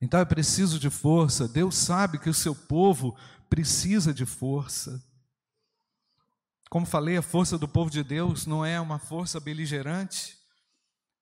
Então 0.00 0.18
é 0.18 0.24
preciso 0.24 0.78
de 0.78 0.90
força. 0.90 1.48
Deus 1.48 1.76
sabe 1.76 2.18
que 2.18 2.28
o 2.28 2.34
seu 2.34 2.54
povo 2.54 3.16
precisa 3.48 4.12
de 4.12 4.26
força. 4.26 5.00
Como 6.68 6.86
falei, 6.86 7.16
a 7.16 7.22
força 7.22 7.56
do 7.56 7.68
povo 7.68 7.90
de 7.90 8.02
Deus 8.02 8.46
não 8.46 8.64
é 8.64 8.80
uma 8.80 8.98
força 8.98 9.38
beligerante, 9.38 10.36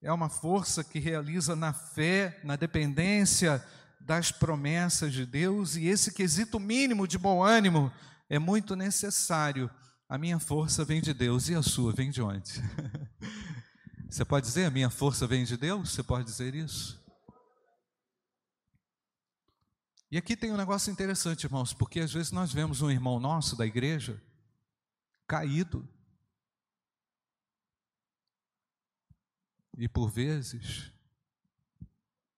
é 0.01 0.11
uma 0.11 0.29
força 0.29 0.83
que 0.83 0.97
realiza 0.97 1.55
na 1.55 1.73
fé, 1.73 2.39
na 2.43 2.55
dependência 2.55 3.63
das 4.05 4.31
promessas 4.31 5.13
de 5.13 5.25
Deus, 5.25 5.75
e 5.75 5.87
esse 5.87 6.13
quesito 6.13 6.59
mínimo 6.59 7.07
de 7.07 7.17
bom 7.17 7.43
ânimo 7.43 7.91
é 8.29 8.39
muito 8.39 8.75
necessário. 8.75 9.69
A 10.07 10.17
minha 10.17 10.39
força 10.39 10.83
vem 10.83 11.01
de 11.01 11.13
Deus 11.13 11.49
e 11.49 11.55
a 11.55 11.61
sua 11.61 11.93
vem 11.93 12.11
de 12.11 12.21
onde? 12.21 12.51
Você 14.09 14.25
pode 14.25 14.45
dizer, 14.45 14.65
a 14.65 14.71
minha 14.71 14.89
força 14.89 15.25
vem 15.25 15.45
de 15.45 15.55
Deus? 15.55 15.91
Você 15.91 16.03
pode 16.03 16.25
dizer 16.25 16.53
isso? 16.53 17.01
E 20.11 20.17
aqui 20.17 20.35
tem 20.35 20.51
um 20.51 20.57
negócio 20.57 20.91
interessante, 20.91 21.45
irmãos, 21.45 21.73
porque 21.73 22.01
às 22.01 22.11
vezes 22.11 22.33
nós 22.33 22.51
vemos 22.51 22.81
um 22.81 22.91
irmão 22.91 23.21
nosso 23.21 23.55
da 23.55 23.65
igreja 23.65 24.21
caído. 25.25 25.87
E 29.77 29.87
por 29.87 30.09
vezes, 30.09 30.91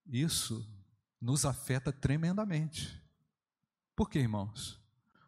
isso 0.06 0.64
nos 1.24 1.46
afeta 1.46 1.90
tremendamente. 1.90 3.02
Por 3.96 4.10
quê, 4.10 4.20
irmãos? 4.20 4.78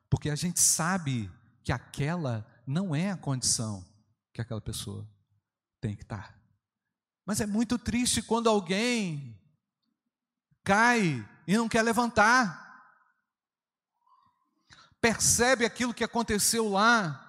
Porque 0.09 0.29
a 0.29 0.35
gente 0.35 0.59
sabe 0.59 1.31
que 1.63 1.71
aquela 1.71 2.45
não 2.67 2.93
é 2.93 3.11
a 3.11 3.17
condição 3.17 3.85
que 4.33 4.41
aquela 4.41 4.59
pessoa 4.59 5.07
tem 5.79 5.95
que 5.95 6.01
estar. 6.01 6.37
Mas 7.25 7.39
é 7.39 7.45
muito 7.45 7.79
triste 7.79 8.21
quando 8.21 8.49
alguém 8.49 9.39
cai 10.65 11.25
e 11.47 11.55
não 11.55 11.69
quer 11.69 11.81
levantar. 11.81 12.61
Percebe 14.99 15.63
aquilo 15.63 15.93
que 15.93 16.03
aconteceu 16.03 16.67
lá 16.67 17.21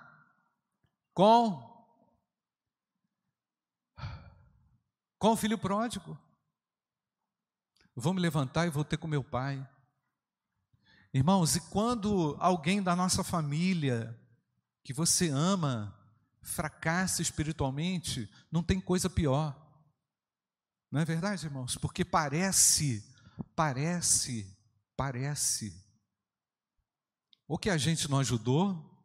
com 1.15 1.65
com 5.19 5.29
o 5.31 5.37
filho 5.37 5.57
pródigo. 5.57 6.19
Vou 7.97 8.15
me 8.15 8.21
levantar 8.21 8.67
e 8.67 8.71
vou 8.71 8.85
ter 8.85 8.97
com 8.97 9.09
meu 9.09 9.25
pai. 9.25 9.67
Irmãos, 11.13 11.57
e 11.57 11.61
quando 11.61 12.37
alguém 12.39 12.83
da 12.83 12.95
nossa 12.95 13.25
família 13.25 14.17
que 14.85 14.93
você 14.93 15.31
ama 15.31 15.93
fracassa 16.43 17.23
espiritualmente, 17.23 18.31
não 18.53 18.63
tem 18.63 18.81
coisa 18.81 19.11
pior. 19.11 19.61
Não 20.91 21.01
é 21.01 21.05
verdade, 21.05 21.45
irmãos? 21.45 21.77
Porque 21.77 22.05
parece 22.05 23.05
Parece, 23.55 24.57
parece. 24.97 25.85
O 27.47 27.59
que 27.59 27.71
a 27.71 27.77
gente 27.77 28.11
não 28.11 28.19
ajudou, 28.19 29.05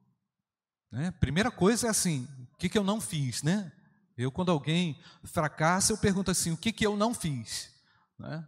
né? 0.91 1.11
Primeira 1.11 1.51
coisa 1.51 1.87
é 1.87 1.89
assim, 1.89 2.27
o 2.53 2.57
que, 2.57 2.69
que 2.69 2.77
eu 2.77 2.83
não 2.83 2.99
fiz, 2.99 3.43
né? 3.43 3.71
Eu, 4.17 4.31
quando 4.31 4.51
alguém 4.51 5.01
fracassa, 5.23 5.91
eu 5.91 5.97
pergunto 5.97 6.31
assim: 6.31 6.51
o 6.51 6.57
que, 6.57 6.71
que 6.71 6.85
eu 6.85 6.95
não 6.95 7.13
fiz? 7.13 7.71
Né? 8.17 8.45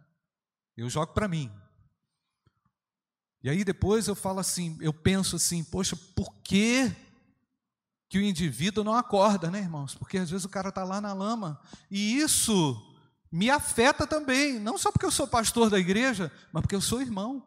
Eu 0.76 0.90
jogo 0.90 1.12
para 1.12 1.28
mim. 1.28 1.52
E 3.42 3.50
aí 3.50 3.62
depois 3.62 4.08
eu 4.08 4.14
falo 4.14 4.40
assim, 4.40 4.76
eu 4.80 4.92
penso 4.92 5.36
assim, 5.36 5.62
poxa, 5.62 5.94
por 6.16 6.34
que, 6.42 6.90
que 8.08 8.18
o 8.18 8.22
indivíduo 8.22 8.82
não 8.82 8.94
acorda, 8.94 9.50
né, 9.50 9.58
irmãos? 9.58 9.94
Porque 9.94 10.16
às 10.16 10.30
vezes 10.30 10.46
o 10.46 10.48
cara 10.48 10.70
está 10.70 10.82
lá 10.82 11.00
na 11.00 11.12
lama. 11.12 11.60
E 11.90 12.16
isso 12.16 12.74
me 13.30 13.50
afeta 13.50 14.06
também, 14.06 14.58
não 14.58 14.78
só 14.78 14.90
porque 14.90 15.04
eu 15.04 15.10
sou 15.10 15.28
pastor 15.28 15.68
da 15.68 15.78
igreja, 15.78 16.32
mas 16.52 16.62
porque 16.62 16.74
eu 16.74 16.80
sou 16.80 17.02
irmão. 17.02 17.46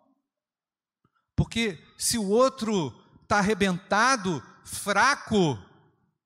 Porque 1.36 1.84
se 1.98 2.18
o 2.18 2.28
outro 2.28 2.94
está 3.24 3.40
arrebentado, 3.40 4.44
fraco, 4.64 5.58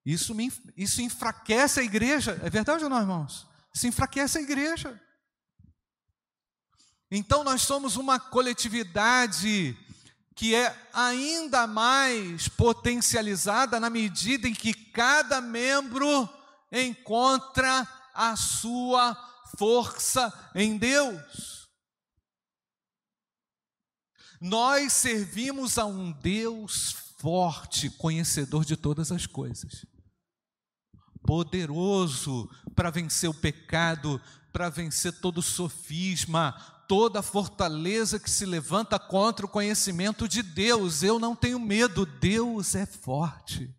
isso, 0.05 0.35
me, 0.35 0.51
isso 0.75 1.01
enfraquece 1.01 1.79
a 1.79 1.83
igreja. 1.83 2.39
É 2.43 2.49
verdade 2.49 2.83
ou 2.83 2.89
não, 2.89 2.99
irmãos? 2.99 3.47
Isso 3.73 3.87
enfraquece 3.87 4.37
a 4.37 4.41
igreja. 4.41 4.99
Então 7.11 7.43
nós 7.43 7.61
somos 7.63 7.97
uma 7.97 8.19
coletividade 8.19 9.77
que 10.33 10.55
é 10.55 10.75
ainda 10.93 11.67
mais 11.67 12.47
potencializada 12.47 13.79
na 13.79 13.89
medida 13.89 14.47
em 14.47 14.53
que 14.53 14.73
cada 14.73 15.41
membro 15.41 16.27
encontra 16.71 17.85
a 18.13 18.35
sua 18.37 19.13
força 19.57 20.33
em 20.55 20.77
Deus. 20.77 21.67
Nós 24.39 24.93
servimos 24.93 25.77
a 25.77 25.85
um 25.85 26.11
Deus 26.13 26.95
forte, 27.19 27.89
conhecedor 27.89 28.65
de 28.65 28.75
todas 28.75 29.11
as 29.11 29.27
coisas 29.27 29.85
poderoso 31.23 32.49
para 32.75 32.89
vencer 32.89 33.29
o 33.29 33.33
pecado, 33.33 34.21
para 34.51 34.69
vencer 34.69 35.13
todo 35.19 35.41
sofisma, 35.41 36.55
toda 36.91 37.21
fortaleza 37.21 38.19
que 38.19 38.29
se 38.29 38.45
levanta 38.45 38.99
contra 38.99 39.45
o 39.45 39.49
conhecimento 39.49 40.27
de 40.27 40.43
Deus. 40.43 41.03
Eu 41.03 41.17
não 41.17 41.33
tenho 41.33 41.57
medo, 41.57 42.05
Deus 42.05 42.75
é 42.75 42.85
forte. 42.85 43.73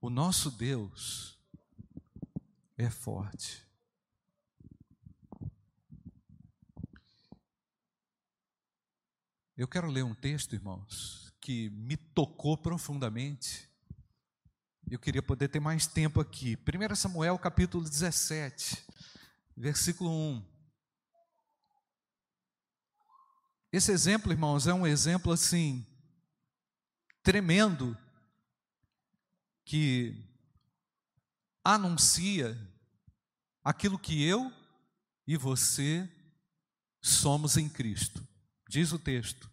O 0.00 0.10
nosso 0.10 0.50
Deus 0.50 1.38
é 2.76 2.90
forte. 2.90 3.64
Eu 9.56 9.68
quero 9.68 9.88
ler 9.88 10.02
um 10.02 10.16
texto, 10.16 10.52
irmãos, 10.52 11.32
que 11.40 11.70
me 11.70 11.96
tocou 11.96 12.58
profundamente 12.58 13.70
eu 14.88 15.00
queria 15.00 15.22
poder 15.22 15.48
ter 15.48 15.58
mais 15.58 15.88
tempo 15.88 16.20
aqui. 16.20 16.56
1 16.56 16.94
Samuel 16.94 17.36
capítulo 17.38 17.82
17, 17.82 18.84
versículo 19.56 20.10
1. 20.10 20.44
Esse 23.72 23.92
exemplo, 23.92 24.32
irmãos, 24.32 24.66
é 24.66 24.74
um 24.74 24.86
exemplo 24.86 25.32
assim, 25.32 25.86
tremendo, 27.22 27.96
que 29.64 30.24
anuncia 31.64 32.56
aquilo 33.64 33.98
que 33.98 34.24
eu 34.24 34.52
e 35.26 35.36
você 35.36 36.08
somos 37.02 37.56
em 37.56 37.68
Cristo. 37.68 38.26
Diz 38.68 38.92
o 38.92 38.98
texto. 38.98 39.50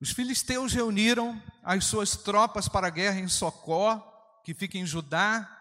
Os 0.00 0.10
filisteus 0.12 0.72
reuniram 0.72 1.42
as 1.64 1.84
suas 1.84 2.16
tropas 2.16 2.68
para 2.68 2.86
a 2.86 2.90
guerra 2.90 3.18
em 3.18 3.28
Socó 3.28 4.40
que 4.44 4.54
fica 4.54 4.78
em 4.78 4.86
Judá, 4.86 5.57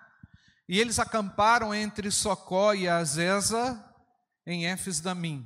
e 0.68 0.80
eles 0.80 1.00
acamparam 1.00 1.74
entre 1.74 2.12
Socó 2.12 2.74
e 2.74 2.88
Azeza, 2.88 3.84
em 4.46 4.68
Éfes 4.68 5.00
Damim. 5.00 5.46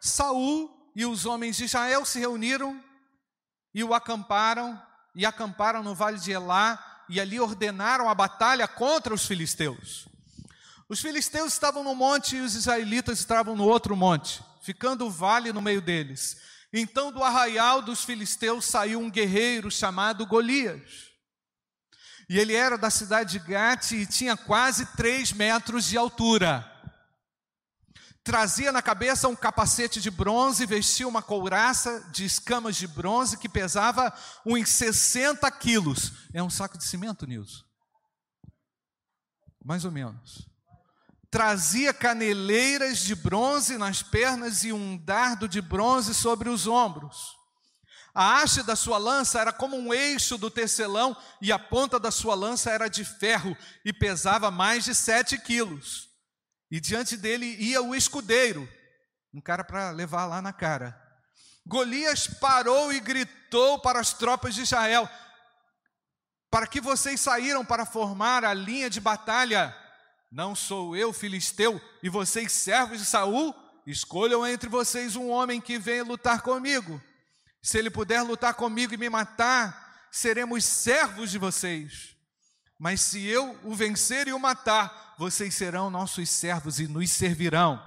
Saul 0.00 0.70
e 0.94 1.04
os 1.04 1.26
homens 1.26 1.56
de 1.56 1.64
Israel 1.64 2.04
se 2.04 2.18
reuniram 2.18 2.82
e 3.74 3.82
o 3.84 3.94
acamparam, 3.94 4.80
e 5.14 5.26
acamparam 5.26 5.82
no 5.82 5.94
vale 5.94 6.18
de 6.18 6.32
Elá, 6.32 7.04
e 7.08 7.20
ali 7.20 7.40
ordenaram 7.40 8.08
a 8.08 8.14
batalha 8.14 8.66
contra 8.68 9.12
os 9.12 9.26
filisteus. 9.26 10.08
Os 10.88 11.00
filisteus 11.00 11.52
estavam 11.52 11.84
no 11.84 11.94
monte 11.94 12.36
e 12.36 12.40
os 12.40 12.54
israelitas 12.54 13.18
estavam 13.20 13.56
no 13.56 13.64
outro 13.64 13.96
monte, 13.96 14.42
ficando 14.62 15.06
o 15.06 15.10
vale 15.10 15.52
no 15.52 15.62
meio 15.62 15.80
deles. 15.80 16.36
Então 16.72 17.10
do 17.12 17.22
arraial 17.22 17.82
dos 17.82 18.04
filisteus 18.04 18.64
saiu 18.64 19.00
um 19.00 19.10
guerreiro 19.10 19.70
chamado 19.70 20.26
Golias. 20.26 21.09
E 22.30 22.38
ele 22.38 22.54
era 22.54 22.78
da 22.78 22.90
cidade 22.90 23.32
de 23.32 23.44
Gate 23.44 23.90
e 23.90 24.06
tinha 24.06 24.36
quase 24.36 24.86
três 24.94 25.32
metros 25.32 25.84
de 25.84 25.98
altura. 25.98 26.64
Trazia 28.22 28.70
na 28.70 28.80
cabeça 28.80 29.26
um 29.26 29.34
capacete 29.34 30.00
de 30.00 30.12
bronze, 30.12 30.64
vestia 30.64 31.08
uma 31.08 31.22
couraça 31.22 32.08
de 32.12 32.24
escamas 32.24 32.76
de 32.76 32.86
bronze 32.86 33.36
que 33.36 33.48
pesava 33.48 34.16
uns 34.46 34.68
60 34.68 35.50
quilos. 35.50 36.12
É 36.32 36.40
um 36.40 36.48
saco 36.48 36.78
de 36.78 36.84
cimento, 36.84 37.26
Nilson? 37.26 37.64
Mais 39.64 39.84
ou 39.84 39.90
menos. 39.90 40.48
Trazia 41.32 41.92
caneleiras 41.92 42.98
de 42.98 43.16
bronze 43.16 43.76
nas 43.76 44.04
pernas 44.04 44.62
e 44.62 44.72
um 44.72 44.96
dardo 44.96 45.48
de 45.48 45.60
bronze 45.60 46.14
sobre 46.14 46.48
os 46.48 46.68
ombros. 46.68 47.39
A 48.14 48.40
haste 48.40 48.62
da 48.62 48.74
sua 48.74 48.98
lança 48.98 49.40
era 49.40 49.52
como 49.52 49.76
um 49.76 49.94
eixo 49.94 50.36
do 50.36 50.50
tecelão, 50.50 51.16
e 51.40 51.52
a 51.52 51.58
ponta 51.58 51.98
da 51.98 52.10
sua 52.10 52.34
lança 52.34 52.70
era 52.70 52.88
de 52.88 53.04
ferro 53.04 53.56
e 53.84 53.92
pesava 53.92 54.50
mais 54.50 54.84
de 54.84 54.94
sete 54.94 55.38
quilos. 55.38 56.08
E 56.70 56.80
diante 56.80 57.16
dele 57.16 57.46
ia 57.58 57.82
o 57.82 57.94
escudeiro, 57.94 58.68
um 59.32 59.40
cara 59.40 59.64
para 59.64 59.90
levar 59.90 60.26
lá 60.26 60.42
na 60.42 60.52
cara. 60.52 61.00
Golias 61.66 62.26
parou 62.26 62.92
e 62.92 63.00
gritou 63.00 63.78
para 63.78 64.00
as 64.00 64.12
tropas 64.12 64.54
de 64.54 64.62
Israel: 64.62 65.08
Para 66.50 66.66
que 66.66 66.80
vocês 66.80 67.20
saíram 67.20 67.64
para 67.64 67.86
formar 67.86 68.44
a 68.44 68.52
linha 68.52 68.90
de 68.90 69.00
batalha? 69.00 69.76
Não 70.30 70.54
sou 70.54 70.96
eu 70.96 71.12
filisteu 71.12 71.80
e 72.02 72.08
vocês 72.08 72.52
servos 72.52 72.98
de 72.98 73.04
Saul? 73.04 73.54
Escolham 73.86 74.46
entre 74.46 74.68
vocês 74.68 75.16
um 75.16 75.28
homem 75.28 75.60
que 75.60 75.78
venha 75.78 76.04
lutar 76.04 76.42
comigo. 76.42 77.00
Se 77.62 77.78
ele 77.78 77.90
puder 77.90 78.22
lutar 78.22 78.54
comigo 78.54 78.94
e 78.94 78.96
me 78.96 79.10
matar, 79.10 80.08
seremos 80.10 80.64
servos 80.64 81.30
de 81.30 81.38
vocês. 81.38 82.16
Mas 82.78 83.02
se 83.02 83.26
eu 83.26 83.58
o 83.62 83.74
vencer 83.74 84.26
e 84.26 84.32
o 84.32 84.38
matar, 84.38 85.14
vocês 85.18 85.54
serão 85.54 85.90
nossos 85.90 86.30
servos 86.30 86.80
e 86.80 86.88
nos 86.88 87.10
servirão. 87.10 87.80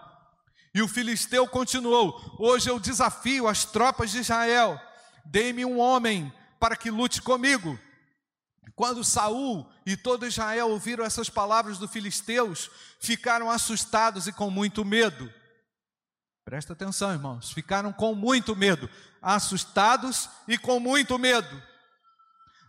E 0.74 0.82
o 0.82 0.88
filisteu 0.88 1.48
continuou: 1.48 2.38
Hoje 2.38 2.70
eu 2.70 2.80
desafio 2.80 3.48
as 3.48 3.66
tropas 3.66 4.12
de 4.12 4.20
Israel. 4.20 4.80
Dê-me 5.26 5.66
um 5.66 5.80
homem 5.80 6.32
para 6.60 6.76
que 6.76 6.92
lute 6.92 7.22
comigo. 7.22 7.80
Quando 8.76 9.04
Saul 9.04 9.68
e 9.86 9.96
todo 9.96 10.28
Israel 10.28 10.70
ouviram 10.70 11.04
essas 11.04 11.30
palavras 11.30 11.78
do 11.78 11.88
filisteus, 11.88 12.70
ficaram 13.00 13.50
assustados 13.50 14.28
e 14.28 14.32
com 14.32 14.50
muito 14.50 14.84
medo. 14.86 15.32
Presta 16.45 16.73
atenção, 16.73 17.12
irmãos. 17.12 17.51
Ficaram 17.51 17.93
com 17.93 18.13
muito 18.13 18.56
medo 18.56 18.89
assustados 19.23 20.29
e 20.47 20.58
com 20.58 20.79
muito 20.79 21.17
medo. 21.17 21.63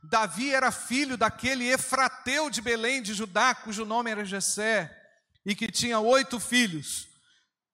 Davi 0.05 0.55
era 0.55 0.71
filho 0.71 1.17
daquele 1.17 1.69
Efrateu 1.69 2.49
de 2.49 2.61
Belém 2.61 3.03
de 3.03 3.13
Judá, 3.13 3.55
cujo 3.55 3.85
nome 3.85 4.11
era 4.11 4.25
Jessé, 4.25 4.95
e 5.45 5.55
que 5.55 5.71
tinha 5.71 5.99
oito 5.99 6.39
filhos. 6.39 7.09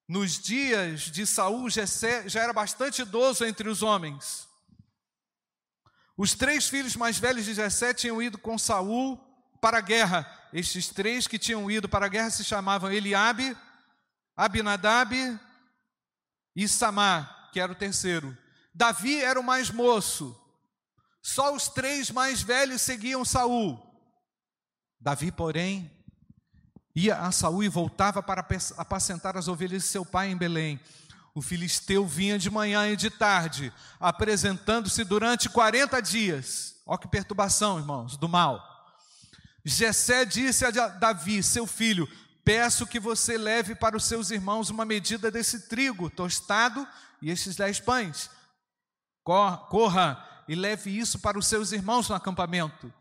Nos 0.09 0.41
dias 0.41 1.03
de 1.03 1.27
Saul, 1.27 1.69
Jessé 1.69 2.29
já 2.29 2.41
era 2.41 2.53
bastante 2.53 3.03
idoso 3.03 3.45
entre 3.45 3.69
os 3.69 3.83
homens. 3.83 4.49
Os 6.17 6.35
três 6.35 6.69
filhos 6.69 6.97
mais 6.97 7.19
velhos 7.19 7.45
de 7.45 7.55
Jessé 7.55 7.93
tinham 7.93 8.23
ido 8.23 8.39
com 8.39 8.59
Saul 8.59 9.19
para 9.61 9.79
a 9.79 9.83
guerra. 9.83 10.27
Estes 10.53 10.89
três 10.89 11.27
que 11.27 11.39
tinham 11.39 11.71
ido 11.71 11.89
para 11.89 12.07
a 12.07 12.09
guerra 12.09 12.31
se 12.31 12.45
chamavam 12.45 12.91
Eliabe, 12.91 13.57
Abinadab 14.37 15.15
e 16.65 16.69
Samar, 16.69 17.49
que 17.53 17.59
era 17.59 17.73
o 17.73 17.75
terceiro. 17.75 18.37
Davi 18.75 19.23
era 19.23 19.41
o 19.41 19.45
mais 19.45 19.71
moço. 19.71 20.39
Só 21.23 21.55
os 21.55 21.69
três 21.69 22.11
mais 22.11 22.43
velhos 22.43 22.83
seguiam 22.83 23.25
Saul. 23.25 23.81
Davi, 25.01 25.33
porém, 25.33 25.91
ia 26.95 27.17
a 27.17 27.33
Saul 27.33 27.65
e 27.65 27.69
voltava 27.69 28.23
para 28.23 28.47
apacentar 28.77 29.39
as 29.39 29.49
ovelhas 29.49 29.85
de 29.85 29.89
seu 29.89 30.05
pai 30.05 30.31
em 30.31 30.37
Belém. 30.37 30.79
O 31.35 31.41
filisteu 31.41 32.07
vinha 32.07 32.39
de 32.39 32.51
manhã 32.51 32.89
e 32.91 32.97
de 32.97 33.09
tarde, 33.09 33.73
apresentando-se 33.99 35.03
durante 35.05 35.49
40 35.49 36.01
dias. 36.03 36.75
Olha 36.85 36.99
que 36.99 37.09
perturbação, 37.09 37.79
irmãos, 37.79 38.19
do 38.19 38.29
mal. 38.29 38.63
Jessé 39.65 40.27
disse 40.27 40.65
a 40.67 40.71
Davi, 40.71 41.43
seu 41.43 41.67
filho: 41.67 42.07
Peço 42.45 42.87
que 42.87 42.99
você 42.99 43.37
leve 43.37 43.75
para 43.75 43.97
os 43.97 44.05
seus 44.05 44.31
irmãos 44.31 44.71
uma 44.71 44.85
medida 44.85 45.31
desse 45.31 45.69
trigo 45.69 46.09
tostado 46.09 46.87
e 47.21 47.31
estes 47.31 47.57
dez 47.57 47.79
pães 47.81 48.31
corra 49.23 50.43
e 50.49 50.55
leve 50.55 50.91
isso 50.91 51.19
para 51.19 51.39
os 51.39 51.47
seus 51.47 51.73
irmãos 51.73 52.09
no 52.09 52.15
acampamento. 52.15 52.93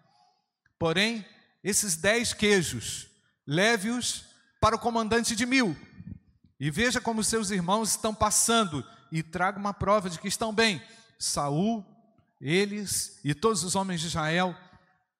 Porém, 0.77 1.25
esses 1.63 1.95
dez 1.95 2.33
queijos, 2.33 3.07
leve-os 3.47 4.25
para 4.61 4.75
o 4.75 4.79
comandante 4.79 5.35
de 5.35 5.45
mil, 5.45 5.75
e 6.59 6.69
veja 6.69 7.01
como 7.01 7.23
seus 7.23 7.49
irmãos 7.49 7.91
estão 7.91 8.13
passando, 8.13 8.85
e 9.11 9.23
traga 9.23 9.57
uma 9.57 9.73
prova 9.73 10.09
de 10.09 10.19
que 10.19 10.27
estão 10.27 10.53
bem. 10.53 10.81
Saul, 11.17 11.83
eles 12.39 13.19
e 13.23 13.33
todos 13.33 13.63
os 13.63 13.75
homens 13.75 14.01
de 14.01 14.07
Israel 14.07 14.55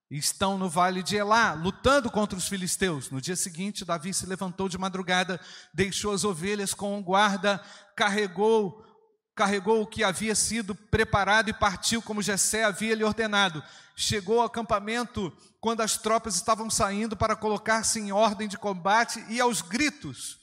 estão 0.10 0.58
no 0.58 0.68
vale 0.68 1.04
de 1.04 1.16
Elá, 1.16 1.54
lutando 1.54 2.10
contra 2.10 2.38
os 2.38 2.48
filisteus. 2.48 3.12
No 3.12 3.22
dia 3.22 3.36
seguinte, 3.36 3.86
Davi 3.86 4.14
se 4.14 4.26
levantou 4.26 4.68
de 4.68 4.78
madrugada, 4.78 5.40
deixou 5.74 6.14
as 6.14 6.24
ovelhas 6.24 6.74
com 6.74 6.98
um 6.98 7.04
guarda, 7.04 7.62
carregou 7.96 8.86
carregou 9.36 9.82
o 9.82 9.88
que 9.88 10.04
havia 10.04 10.36
sido 10.36 10.76
preparado 10.76 11.50
e 11.50 11.54
partiu 11.54 12.02
como 12.02 12.22
Jessé 12.22 12.66
havia 12.66 12.94
lhe 12.94 13.06
ordenado. 13.06 13.64
Chegou 13.96 14.42
ao 14.42 14.48
acampamento 14.48 15.32
quando 15.62 15.80
as 15.80 15.98
tropas 15.98 16.36
estavam 16.36 16.70
saindo 16.70 17.16
para 17.16 17.38
colocar-se 17.38 18.02
em 18.02 18.12
ordem 18.12 18.50
de 18.50 18.58
combate 18.58 19.24
e 19.30 19.40
aos 19.40 19.62
gritos 19.62 20.40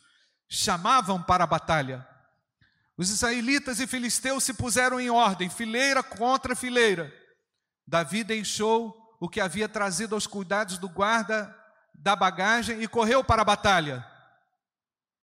chamavam 0.48 1.22
para 1.22 1.44
a 1.44 1.46
batalha. 1.46 2.08
Os 2.96 3.10
israelitas 3.10 3.80
e 3.80 3.86
filisteus 3.86 4.44
se 4.44 4.54
puseram 4.54 4.98
em 4.98 5.10
ordem, 5.10 5.50
fileira 5.50 6.02
contra 6.02 6.56
fileira. 6.56 7.12
Davi 7.86 8.24
deixou 8.24 9.05
o 9.18 9.28
que 9.28 9.40
havia 9.40 9.68
trazido 9.68 10.14
aos 10.14 10.26
cuidados 10.26 10.78
do 10.78 10.88
guarda 10.88 11.54
da 11.94 12.14
bagagem 12.14 12.82
e 12.82 12.88
correu 12.88 13.24
para 13.24 13.42
a 13.42 13.44
batalha. 13.44 14.06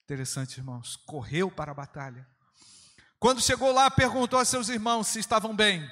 Interessante, 0.03 0.57
irmãos, 0.57 0.95
correu 1.05 1.49
para 1.49 1.71
a 1.71 1.75
batalha. 1.75 2.27
Quando 3.19 3.41
chegou 3.41 3.71
lá, 3.71 3.89
perguntou 3.89 4.37
a 4.37 4.45
seus 4.45 4.67
irmãos 4.67 5.07
se 5.07 5.19
estavam 5.19 5.55
bem. 5.55 5.89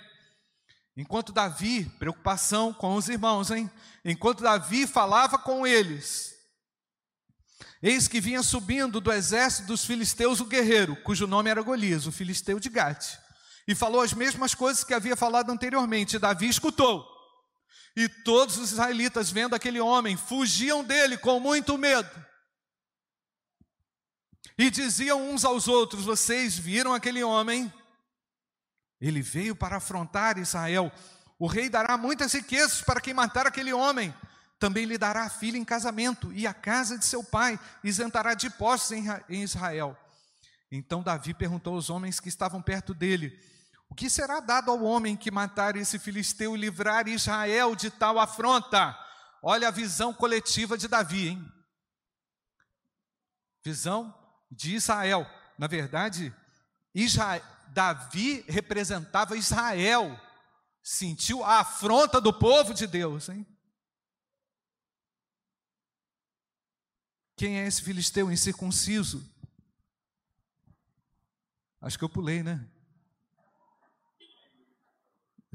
Enquanto 0.98 1.32
Davi, 1.32 1.86
preocupação 1.98 2.74
com 2.74 2.96
os 2.96 3.08
irmãos, 3.08 3.50
hein? 3.50 3.72
Enquanto 4.04 4.44
Davi 4.44 4.86
falava 4.86 5.38
com 5.38 5.66
eles, 5.66 6.36
eis 7.82 8.08
que 8.08 8.20
vinha 8.20 8.44
subindo 8.44 9.00
do 9.00 9.14
exército 9.14 9.68
dos 9.68 9.86
filisteus 9.86 10.42
o 10.42 10.46
guerreiro, 10.46 10.96
cujo 11.04 11.26
nome 11.26 11.50
era 11.50 11.62
Golias, 11.62 12.06
o 12.06 12.12
filisteu 12.12 12.60
de 12.60 12.68
Gate, 12.68 13.16
e 13.66 13.74
falou 13.74 14.02
as 14.02 14.12
mesmas 14.12 14.54
coisas 14.54 14.84
que 14.84 14.94
havia 14.94 15.16
falado 15.16 15.50
anteriormente. 15.52 16.20
Davi 16.20 16.50
escutou. 16.50 17.11
E 17.96 18.08
todos 18.08 18.58
os 18.58 18.72
israelitas, 18.72 19.30
vendo 19.30 19.56
aquele 19.56 19.80
homem, 19.80 20.16
fugiam 20.16 20.84
dele 20.84 21.18
com 21.18 21.40
muito 21.40 21.78
medo. 21.78 22.10
E 24.58 24.70
diziam 24.70 25.32
uns 25.32 25.44
aos 25.44 25.68
outros: 25.68 26.06
Vocês 26.06 26.58
viram 26.58 26.94
aquele 26.94 27.24
homem? 27.24 27.72
Ele 29.00 29.22
veio 29.22 29.56
para 29.56 29.78
afrontar 29.78 30.38
Israel. 30.38 30.92
O 31.40 31.48
rei 31.48 31.70
dará 31.70 31.98
muitas 31.98 32.34
riquezas 32.34 32.82
para 32.82 33.02
quem 33.02 33.14
matar 33.14 33.48
aquele 33.48 33.74
homem. 33.74 34.14
Também 34.60 34.86
lhe 34.86 34.98
dará 34.98 35.24
a 35.24 35.30
filha 35.30 35.58
em 35.58 35.66
casamento 35.66 36.32
e 36.34 36.46
a 36.46 36.54
casa 36.54 36.96
de 36.96 37.04
seu 37.04 37.24
pai, 37.24 37.60
isentará 37.84 38.36
de 38.36 38.48
postos 38.52 38.92
em 39.28 39.42
Israel. 39.42 39.98
Então 40.72 41.02
Davi 41.02 41.34
perguntou 41.34 41.74
aos 41.74 41.90
homens 41.90 42.20
que 42.20 42.30
estavam 42.30 42.62
perto 42.62 42.94
dele: 42.94 43.38
o 43.92 43.94
que 43.94 44.10
será 44.10 44.40
dado 44.40 44.72
ao 44.72 44.82
homem 44.84 45.18
que 45.18 45.30
matar 45.30 45.76
esse 45.76 46.00
filisteu 46.00 46.56
e 46.56 46.60
livrar 46.60 47.10
Israel 47.10 47.76
de 47.76 47.92
tal 47.92 48.18
afronta? 48.18 48.98
Olha 49.44 49.68
a 49.68 49.72
visão 49.72 50.14
coletiva 50.14 50.78
de 50.78 50.88
Davi, 50.88 51.28
hein? 51.28 51.52
Visão 53.62 54.18
de 54.50 54.76
Israel. 54.76 55.30
Na 55.58 55.68
verdade, 55.68 56.34
Israel, 56.96 57.44
Davi 57.74 58.46
representava 58.48 59.36
Israel. 59.36 60.18
Sentiu 60.82 61.44
a 61.44 61.60
afronta 61.60 62.22
do 62.22 62.32
povo 62.32 62.74
de 62.74 62.88
Deus, 62.88 63.28
hein? 63.28 63.46
Quem 67.36 67.60
é 67.60 67.68
esse 67.68 67.82
filisteu 67.82 68.32
incircunciso? 68.32 69.22
Acho 71.82 71.98
que 71.98 72.06
eu 72.06 72.10
pulei, 72.10 72.42
né? 72.42 72.66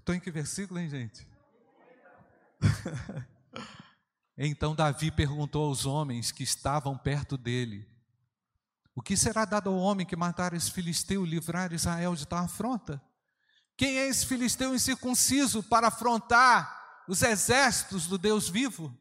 Estou 0.06 0.14
em 0.14 0.20
que 0.20 0.30
versículo, 0.30 0.78
hein, 0.78 0.88
gente? 0.88 1.26
então 4.38 4.72
Davi 4.72 5.10
perguntou 5.10 5.66
aos 5.66 5.84
homens 5.84 6.30
que 6.30 6.44
estavam 6.44 6.96
perto 6.96 7.36
dele: 7.36 7.84
O 8.94 9.02
que 9.02 9.16
será 9.16 9.44
dado 9.44 9.68
ao 9.68 9.76
homem 9.76 10.06
que 10.06 10.14
matar 10.14 10.54
esse 10.54 10.70
filisteu 10.70 11.26
e 11.26 11.28
livrar 11.28 11.72
Israel 11.72 12.14
de 12.14 12.24
tal 12.24 12.44
afronta? 12.44 13.02
Quem 13.76 13.98
é 13.98 14.06
esse 14.06 14.24
filisteu 14.26 14.72
incircunciso 14.72 15.60
para 15.64 15.88
afrontar 15.88 17.02
os 17.08 17.22
exércitos 17.22 18.06
do 18.06 18.16
Deus 18.16 18.48
vivo? 18.48 18.96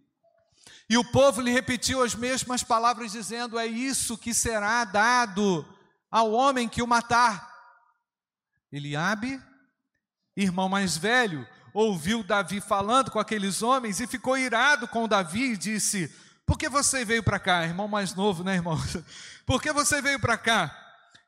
E 0.89 0.97
o 0.97 1.11
povo 1.11 1.39
lhe 1.39 1.51
repetiu 1.51 2.01
as 2.01 2.15
mesmas 2.15 2.63
palavras, 2.63 3.11
dizendo: 3.11 3.59
É 3.59 3.67
isso 3.67 4.17
que 4.17 4.33
será 4.33 4.83
dado 4.83 5.63
ao 6.09 6.31
homem 6.31 6.67
que 6.67 6.81
o 6.81 6.87
matar. 6.87 7.53
Eliabe 8.71 9.39
irmão 10.35 10.67
mais 10.67 10.97
velho, 10.97 11.47
ouviu 11.73 12.23
Davi 12.23 12.61
falando 12.61 13.11
com 13.11 13.19
aqueles 13.19 13.61
homens 13.61 13.99
e 13.99 14.07
ficou 14.07 14.37
irado 14.37 14.87
com 14.87 15.07
Davi 15.07 15.51
e 15.51 15.57
disse: 15.57 16.13
Por 16.45 16.57
que 16.57 16.69
você 16.69 17.03
veio 17.03 17.23
para 17.23 17.39
cá, 17.39 17.63
irmão 17.63 17.87
mais 17.87 18.13
novo, 18.15 18.43
né, 18.43 18.55
irmão? 18.55 18.77
Por 19.45 19.61
que 19.61 19.71
você 19.71 20.01
veio 20.01 20.19
para 20.19 20.37
cá? 20.37 20.75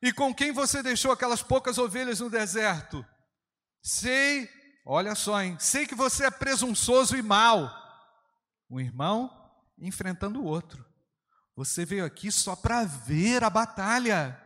E 0.02 0.12
com 0.12 0.34
quem 0.34 0.52
você 0.52 0.82
deixou 0.82 1.12
aquelas 1.12 1.43
poucas 1.43 1.78
ovelhas 1.78 2.20
no 2.20 2.30
deserto? 2.30 3.06
Sei, 3.82 4.50
olha 4.86 5.13
só, 5.15 5.41
hein? 5.41 5.56
Sei 5.60 5.86
que 5.86 5.96
você 5.96 6.26
é 6.26 6.32
presunçoso 6.32 7.15
e 7.15 7.22
mau. 7.22 7.72
Um 8.70 8.80
irmão 8.80 9.32
enfrentando 9.78 10.41
o 10.41 10.46
outro. 10.46 10.86
Você 11.56 11.86
veio 11.86 12.06
aqui 12.06 12.32
só 12.32 12.56
para 12.56 12.84
ver 12.84 13.43
a 13.43 13.50
batalha. 13.50 14.39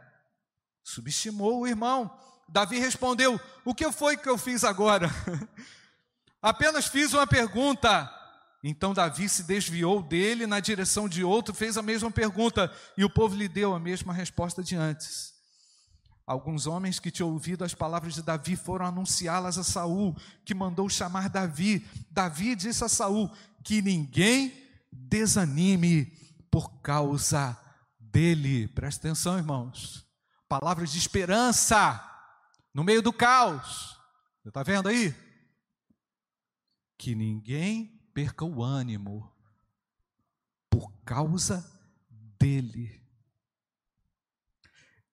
Subestimou 0.83 1.61
o 1.61 1.67
irmão. 1.67 2.17
Davi 2.51 2.79
respondeu: 2.79 3.39
O 3.63 3.73
que 3.73 3.91
foi 3.91 4.17
que 4.17 4.29
eu 4.29 4.37
fiz 4.37 4.63
agora? 4.63 5.09
Apenas 6.41 6.87
fiz 6.87 7.13
uma 7.13 7.25
pergunta. 7.25 8.11
Então 8.63 8.93
Davi 8.93 9.27
se 9.27 9.43
desviou 9.43 10.03
dele 10.03 10.45
na 10.45 10.59
direção 10.59 11.09
de 11.09 11.23
outro, 11.23 11.53
fez 11.53 11.77
a 11.77 11.81
mesma 11.81 12.11
pergunta, 12.11 12.71
e 12.95 13.03
o 13.03 13.09
povo 13.09 13.35
lhe 13.35 13.47
deu 13.47 13.73
a 13.73 13.79
mesma 13.79 14.13
resposta 14.13 14.61
de 14.61 14.75
antes. 14.75 15.31
Alguns 16.27 16.67
homens 16.67 16.99
que 16.99 17.09
tinham 17.09 17.31
ouvido 17.31 17.63
as 17.63 17.73
palavras 17.73 18.13
de 18.13 18.21
Davi 18.21 18.55
foram 18.55 18.85
anunciá-las 18.85 19.57
a 19.57 19.63
Saul, 19.63 20.15
que 20.45 20.53
mandou 20.53 20.87
chamar 20.89 21.27
Davi. 21.27 21.85
Davi 22.11 22.55
disse 22.55 22.83
a 22.83 22.89
Saul: 22.89 23.31
que 23.63 23.81
ninguém 23.81 24.53
desanime 24.91 26.05
por 26.51 26.81
causa 26.81 27.57
dele. 27.99 28.67
Presta 28.67 29.07
atenção, 29.07 29.37
irmãos. 29.37 30.05
Palavras 30.47 30.91
de 30.91 30.97
esperança 30.97 32.10
no 32.73 32.83
meio 32.83 33.01
do 33.01 33.11
caos. 33.11 33.99
Você 34.41 34.49
está 34.49 34.63
vendo 34.63 34.89
aí? 34.89 35.13
Que 36.97 37.15
ninguém 37.15 37.87
perca 38.13 38.45
o 38.45 38.63
ânimo 38.63 39.31
por 40.69 40.91
causa 41.03 41.65
dele. 42.39 43.01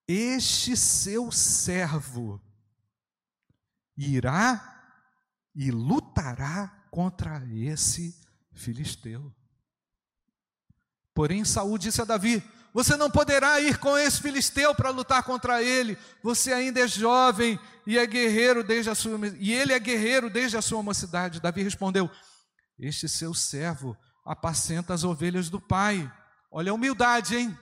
Este 0.06 0.76
seu 0.76 1.30
servo 1.30 2.40
irá 3.96 4.74
e 5.54 5.70
lutará 5.70 6.86
contra 6.90 7.44
esse 7.52 8.18
filisteu. 8.52 9.34
Porém, 11.12 11.44
Saul 11.44 11.76
disse 11.76 12.00
a 12.00 12.04
Davi: 12.04 12.42
você 12.72 12.96
não 12.96 13.10
poderá 13.10 13.60
ir 13.60 13.78
com 13.78 13.96
esse 13.96 14.20
filisteu 14.20 14.74
para 14.74 14.90
lutar 14.90 15.22
contra 15.22 15.62
ele. 15.62 15.98
Você 16.22 16.52
ainda 16.52 16.80
é 16.80 16.86
jovem 16.86 17.58
e 17.86 17.98
é 17.98 18.06
guerreiro 18.06 18.62
desde 18.62 18.90
a 18.90 18.94
sua 18.94 19.18
e 19.38 19.52
ele 19.52 19.72
é 19.72 19.78
guerreiro 19.78 20.28
desde 20.28 20.56
a 20.56 20.62
sua 20.62 20.82
mocidade. 20.82 21.40
Davi 21.40 21.62
respondeu: 21.62 22.10
Este 22.78 23.08
seu 23.08 23.32
servo 23.32 23.96
apacenta 24.24 24.92
as 24.92 25.04
ovelhas 25.04 25.48
do 25.48 25.60
pai. 25.60 26.10
Olha 26.50 26.70
a 26.70 26.74
humildade, 26.74 27.36
hein? 27.36 27.58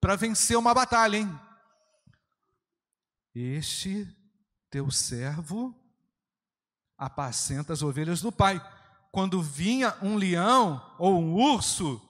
Para 0.00 0.16
vencer 0.16 0.56
uma 0.58 0.74
batalha, 0.74 1.16
hein? 1.16 1.40
Este 3.34 4.06
teu 4.70 4.90
servo 4.90 5.74
apacenta 6.96 7.72
as 7.72 7.82
ovelhas 7.82 8.20
do 8.20 8.30
pai. 8.30 8.60
Quando 9.10 9.42
vinha 9.42 9.96
um 10.02 10.16
leão 10.16 10.94
ou 10.98 11.20
um 11.20 11.34
urso, 11.34 12.00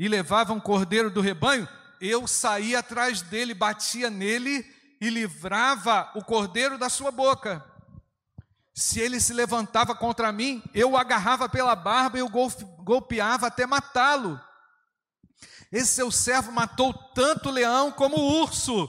e 0.00 0.08
levava 0.08 0.54
um 0.54 0.58
cordeiro 0.58 1.10
do 1.10 1.20
rebanho, 1.20 1.68
eu 2.00 2.26
saía 2.26 2.78
atrás 2.78 3.20
dele, 3.20 3.52
batia 3.52 4.08
nele 4.08 4.64
e 4.98 5.10
livrava 5.10 6.10
o 6.14 6.24
cordeiro 6.24 6.78
da 6.78 6.88
sua 6.88 7.10
boca. 7.10 7.62
Se 8.72 8.98
ele 8.98 9.20
se 9.20 9.34
levantava 9.34 9.94
contra 9.94 10.32
mim, 10.32 10.62
eu 10.72 10.92
o 10.92 10.96
agarrava 10.96 11.50
pela 11.50 11.76
barba 11.76 12.18
e 12.18 12.22
o 12.22 12.30
golpeava 12.30 13.48
até 13.48 13.66
matá-lo. 13.66 14.40
Esse 15.70 15.96
seu 15.96 16.10
servo 16.10 16.50
matou 16.50 16.94
tanto 16.94 17.50
o 17.50 17.52
leão 17.52 17.92
como 17.92 18.16
o 18.16 18.40
urso, 18.40 18.88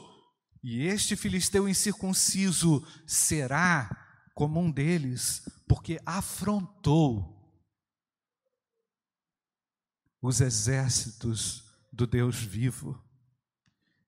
e 0.64 0.88
este 0.88 1.18
filisteu 1.18 1.68
incircunciso 1.68 2.88
será 3.06 3.90
como 4.34 4.62
um 4.62 4.72
deles, 4.72 5.44
porque 5.68 6.00
afrontou 6.06 7.31
os 10.22 10.40
exércitos 10.40 11.64
do 11.92 12.06
Deus 12.06 12.36
vivo. 12.36 13.02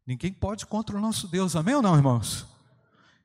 Ninguém 0.05 0.31
pode 0.31 0.65
contra 0.65 0.97
o 0.97 1.01
nosso 1.01 1.27
Deus, 1.27 1.55
amém 1.55 1.75
ou 1.75 1.81
não, 1.81 1.95
irmãos? 1.95 2.45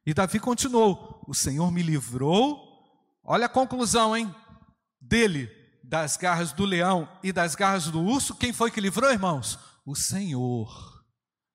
E 0.06 0.14
Davi 0.14 0.40
continuou: 0.40 1.22
O 1.26 1.34
Senhor 1.34 1.70
me 1.70 1.82
livrou. 1.82 2.66
Olha 3.22 3.46
a 3.46 3.50
conclusão, 3.50 4.16
hein? 4.16 4.34
Dele, 5.00 5.50
das 5.84 6.16
garras 6.16 6.52
do 6.52 6.64
leão 6.64 7.08
e 7.22 7.32
das 7.32 7.54
garras 7.54 7.88
do 7.88 8.00
urso. 8.00 8.34
Quem 8.34 8.52
foi 8.52 8.70
que 8.70 8.80
livrou, 8.80 9.10
irmãos? 9.10 9.58
O 9.84 9.94
Senhor. 9.94 11.04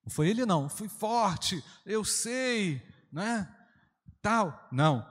Não 0.06 0.12
foi 0.12 0.30
ele, 0.30 0.46
não. 0.46 0.70
Fui 0.70 0.88
forte, 0.88 1.64
eu 1.86 2.04
sei, 2.04 2.82
né? 3.12 3.50
Tal. 4.22 4.68
Não. 4.72 5.06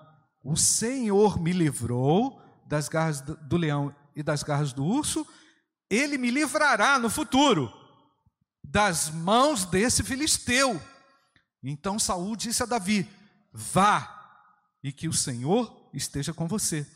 O 0.45 0.57
Senhor 0.57 1.41
me 1.41 1.53
livrou 1.53 2.41
das 2.67 2.89
garras 2.89 3.21
do 3.21 3.57
leão 3.57 3.95
e 4.15 4.23
das 4.23 4.43
garras 4.43 4.73
do 4.73 4.85
urso. 4.85 5.27
Ele 5.93 6.17
me 6.17 6.31
livrará 6.31 6.99
no 6.99 7.11
futuro 7.11 7.71
das 8.65 9.11
mãos 9.11 9.67
desse 9.67 10.03
filisteu. 10.03 10.81
Então 11.63 11.99
Saul 11.99 12.35
disse 12.35 12.63
a 12.63 12.67
Davi: 12.67 13.07
Vá, 13.53 14.09
e 14.83 14.91
que 14.91 15.07
o 15.07 15.13
Senhor 15.13 15.91
esteja 15.93 16.33
com 16.33 16.49
você. 16.49 16.87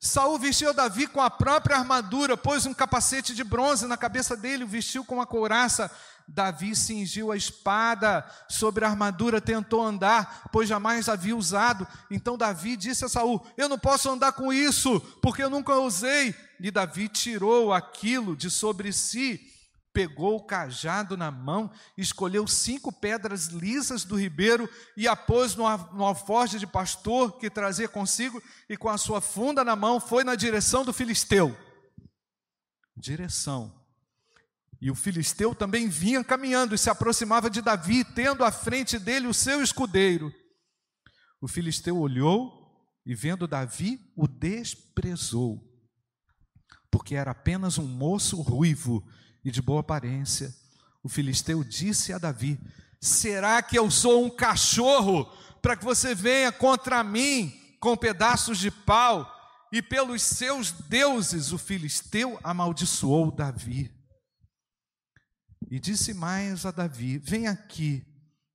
Saul 0.00 0.38
vestiu 0.38 0.72
Davi 0.72 1.06
com 1.06 1.20
a 1.20 1.28
própria 1.28 1.76
armadura, 1.76 2.34
pôs 2.34 2.64
um 2.64 2.72
capacete 2.72 3.34
de 3.34 3.44
bronze 3.44 3.86
na 3.86 3.96
cabeça 3.96 4.34
dele, 4.34 4.64
o 4.64 4.68
vestiu 4.68 5.04
com 5.04 5.16
uma 5.16 5.26
couraça. 5.26 5.90
Davi 6.26 6.74
cingiu 6.74 7.30
a 7.30 7.36
espada 7.36 8.24
sobre 8.48 8.84
a 8.84 8.88
armadura, 8.88 9.38
tentou 9.38 9.82
andar, 9.82 10.48
pois 10.50 10.66
jamais 10.66 11.10
havia 11.10 11.36
usado. 11.36 11.86
Então 12.10 12.38
Davi 12.38 12.74
disse 12.74 13.04
a 13.04 13.08
Saul: 13.08 13.46
Eu 13.54 13.68
não 13.68 13.78
posso 13.78 14.08
andar 14.08 14.32
com 14.32 14.50
isso, 14.50 14.98
porque 15.20 15.42
eu 15.42 15.50
nunca 15.50 15.76
usei. 15.76 16.34
E 16.60 16.70
Davi 16.70 17.08
tirou 17.08 17.72
aquilo 17.72 18.36
de 18.36 18.50
sobre 18.50 18.92
si 18.92 19.52
pegou 19.96 20.36
o 20.36 20.44
cajado 20.44 21.16
na 21.16 21.30
mão, 21.30 21.70
escolheu 21.96 22.46
cinco 22.46 22.92
pedras 22.92 23.46
lisas 23.46 24.04
do 24.04 24.14
ribeiro 24.14 24.68
e 24.94 25.08
a 25.08 25.16
pôs 25.16 25.56
no, 25.56 25.66
alforje 25.66 26.58
de 26.58 26.66
pastor 26.66 27.38
que 27.38 27.48
trazia 27.48 27.88
consigo, 27.88 28.42
e 28.68 28.76
com 28.76 28.90
a 28.90 28.98
sua 28.98 29.22
funda 29.22 29.64
na 29.64 29.74
mão 29.74 29.98
foi 29.98 30.22
na 30.22 30.34
direção 30.34 30.84
do 30.84 30.92
filisteu. 30.92 31.56
Direção. 32.94 33.74
E 34.78 34.90
o 34.90 34.94
filisteu 34.94 35.54
também 35.54 35.88
vinha 35.88 36.22
caminhando 36.22 36.74
e 36.74 36.78
se 36.78 36.90
aproximava 36.90 37.48
de 37.48 37.62
Davi, 37.62 38.04
tendo 38.04 38.44
à 38.44 38.52
frente 38.52 38.98
dele 38.98 39.26
o 39.26 39.32
seu 39.32 39.62
escudeiro. 39.62 40.30
O 41.40 41.48
filisteu 41.48 41.96
olhou 41.98 42.86
e, 43.06 43.14
vendo 43.14 43.48
Davi, 43.48 43.98
o 44.14 44.28
desprezou, 44.28 45.65
porque 46.96 47.14
era 47.14 47.32
apenas 47.32 47.76
um 47.76 47.86
moço 47.86 48.40
ruivo 48.40 49.06
e 49.44 49.50
de 49.50 49.60
boa 49.60 49.80
aparência. 49.80 50.56
O 51.02 51.10
filisteu 51.10 51.62
disse 51.62 52.10
a 52.10 52.16
Davi: 52.16 52.58
Será 52.98 53.60
que 53.60 53.78
eu 53.78 53.90
sou 53.90 54.24
um 54.24 54.30
cachorro 54.30 55.26
para 55.60 55.76
que 55.76 55.84
você 55.84 56.14
venha 56.14 56.50
contra 56.50 57.04
mim 57.04 57.54
com 57.80 57.94
pedaços 57.98 58.56
de 58.56 58.70
pau? 58.70 59.30
E 59.70 59.82
pelos 59.82 60.22
seus 60.22 60.72
deuses 60.72 61.52
o 61.52 61.58
filisteu 61.58 62.40
amaldiçoou 62.42 63.30
Davi. 63.30 63.94
E 65.70 65.78
disse 65.78 66.14
mais 66.14 66.64
a 66.64 66.70
Davi: 66.70 67.18
Vem 67.18 67.46
aqui, 67.46 68.06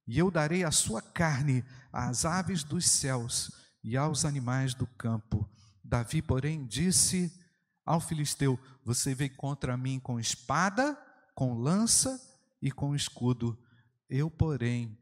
e 0.08 0.18
eu 0.18 0.32
darei 0.32 0.64
a 0.64 0.72
sua 0.72 1.00
carne 1.00 1.64
às 1.94 2.26
aves 2.26 2.64
dos 2.64 2.90
céus 2.90 3.52
e 3.84 3.96
aos 3.96 4.26
animais 4.26 4.74
do 4.74 4.88
campo. 4.88 5.48
Davi, 5.84 6.24
porém, 6.24 6.66
disse 6.66 7.32
ao 7.86 8.00
filisteu: 8.00 8.60
Você 8.84 9.14
veio 9.14 9.36
contra 9.36 9.78
mim 9.78 10.00
com 10.00 10.20
espada, 10.20 10.96
com 11.34 11.54
lança 11.54 12.20
e 12.62 12.72
com 12.72 12.96
escudo. 12.96 13.58
Eu, 14.10 14.30
porém, 14.30 14.98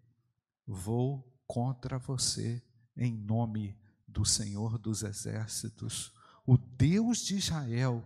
vou 0.66 1.30
contra 1.48 1.98
você 1.98 2.62
em 2.96 3.12
nome 3.12 3.78
do 4.08 4.26
Senhor 4.26 4.78
dos 4.78 5.04
exércitos, 5.04 6.12
o 6.46 6.58
Deus 6.58 7.20
de 7.20 7.38
Israel, 7.38 8.04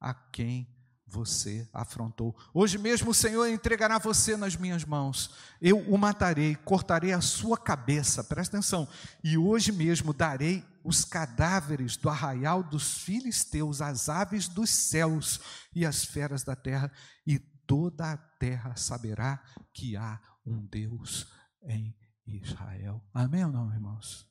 a 0.00 0.14
quem 0.14 0.75
você 1.06 1.68
afrontou. 1.72 2.36
Hoje 2.52 2.76
mesmo 2.78 3.10
o 3.10 3.14
Senhor 3.14 3.46
entregará 3.46 3.98
você 3.98 4.36
nas 4.36 4.56
minhas 4.56 4.84
mãos. 4.84 5.30
Eu 5.60 5.78
o 5.78 5.96
matarei, 5.96 6.56
cortarei 6.56 7.12
a 7.12 7.20
sua 7.20 7.56
cabeça, 7.56 8.24
presta 8.24 8.56
atenção. 8.56 8.88
E 9.22 9.38
hoje 9.38 9.70
mesmo 9.70 10.12
darei 10.12 10.64
os 10.82 11.04
cadáveres 11.04 11.96
do 11.96 12.08
arraial 12.08 12.62
dos 12.62 12.98
filisteus, 12.98 13.80
as 13.80 14.08
aves 14.08 14.48
dos 14.48 14.70
céus 14.70 15.40
e 15.74 15.86
as 15.86 16.04
feras 16.04 16.42
da 16.42 16.56
terra, 16.56 16.90
e 17.26 17.38
toda 17.38 18.12
a 18.12 18.16
terra 18.16 18.76
saberá 18.76 19.42
que 19.72 19.96
há 19.96 20.20
um 20.44 20.66
Deus 20.66 21.26
em 21.64 21.94
Israel. 22.26 23.04
Amém 23.14 23.44
ou 23.44 23.52
não, 23.52 23.72
irmãos? 23.72 24.26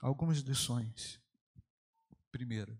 Algumas 0.00 0.38
lições. 0.38 1.20
Primeiro, 2.30 2.78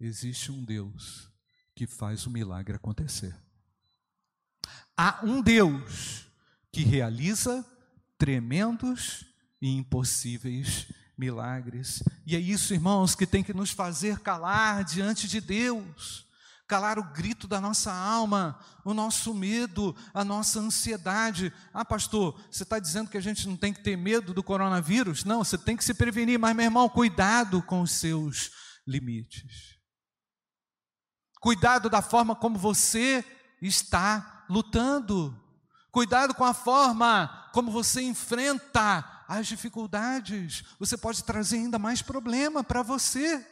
existe 0.00 0.50
um 0.50 0.64
Deus 0.64 1.32
que 1.74 1.86
faz 1.86 2.26
o 2.26 2.30
milagre 2.30 2.76
acontecer. 2.76 3.34
Há 4.96 5.20
um 5.24 5.42
Deus 5.42 6.26
que 6.72 6.82
realiza 6.82 7.64
tremendos 8.16 9.24
e 9.60 9.68
impossíveis 9.68 10.86
milagres. 11.16 12.02
E 12.26 12.36
é 12.36 12.38
isso, 12.38 12.74
irmãos, 12.74 13.14
que 13.14 13.26
tem 13.26 13.42
que 13.42 13.54
nos 13.54 13.70
fazer 13.70 14.20
calar 14.20 14.84
diante 14.84 15.28
de 15.28 15.40
Deus. 15.40 16.24
Calar 16.66 16.98
o 16.98 17.12
grito 17.12 17.46
da 17.46 17.60
nossa 17.60 17.92
alma, 17.92 18.58
o 18.84 18.94
nosso 18.94 19.34
medo, 19.34 19.94
a 20.14 20.24
nossa 20.24 20.60
ansiedade. 20.60 21.52
Ah, 21.74 21.84
pastor, 21.84 22.40
você 22.50 22.62
está 22.62 22.78
dizendo 22.78 23.10
que 23.10 23.18
a 23.18 23.20
gente 23.20 23.46
não 23.46 23.56
tem 23.56 23.72
que 23.72 23.82
ter 23.82 23.96
medo 23.96 24.32
do 24.32 24.42
coronavírus? 24.42 25.24
Não, 25.24 25.44
você 25.44 25.58
tem 25.58 25.76
que 25.76 25.84
se 25.84 25.92
prevenir, 25.92 26.38
mas, 26.38 26.56
meu 26.56 26.64
irmão, 26.64 26.88
cuidado 26.88 27.62
com 27.62 27.82
os 27.82 27.92
seus 27.92 28.50
limites. 28.86 29.73
Cuidado 31.44 31.90
da 31.90 32.00
forma 32.00 32.34
como 32.34 32.58
você 32.58 33.22
está 33.60 34.46
lutando. 34.48 35.38
Cuidado 35.92 36.34
com 36.34 36.42
a 36.42 36.54
forma 36.54 37.50
como 37.52 37.70
você 37.70 38.00
enfrenta 38.00 39.24
as 39.28 39.46
dificuldades. 39.46 40.64
Você 40.80 40.96
pode 40.96 41.22
trazer 41.22 41.56
ainda 41.56 41.78
mais 41.78 42.00
problema 42.00 42.64
para 42.64 42.80
você. 42.80 43.46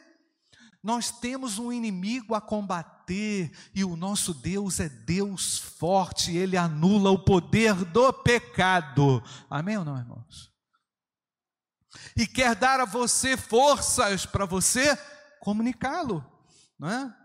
Nós 0.81 1.11
temos 1.11 1.59
um 1.59 1.71
inimigo 1.71 2.33
a 2.33 2.41
combater 2.41 3.55
e 3.75 3.83
o 3.83 3.95
nosso 3.95 4.33
Deus 4.33 4.79
é 4.79 4.89
Deus 4.89 5.59
forte, 5.59 6.35
ele 6.35 6.57
anula 6.57 7.11
o 7.11 7.23
poder 7.23 7.75
do 7.75 8.11
pecado. 8.11 9.23
Amém 9.47 9.77
ou 9.77 9.85
não, 9.85 9.99
irmãos? 9.99 10.51
E 12.17 12.25
quer 12.25 12.55
dar 12.55 12.79
a 12.79 12.85
você 12.85 13.37
forças 13.37 14.25
para 14.25 14.47
você 14.47 14.97
comunicá-lo, 15.39 16.25
não 16.79 16.89
é? 16.89 17.22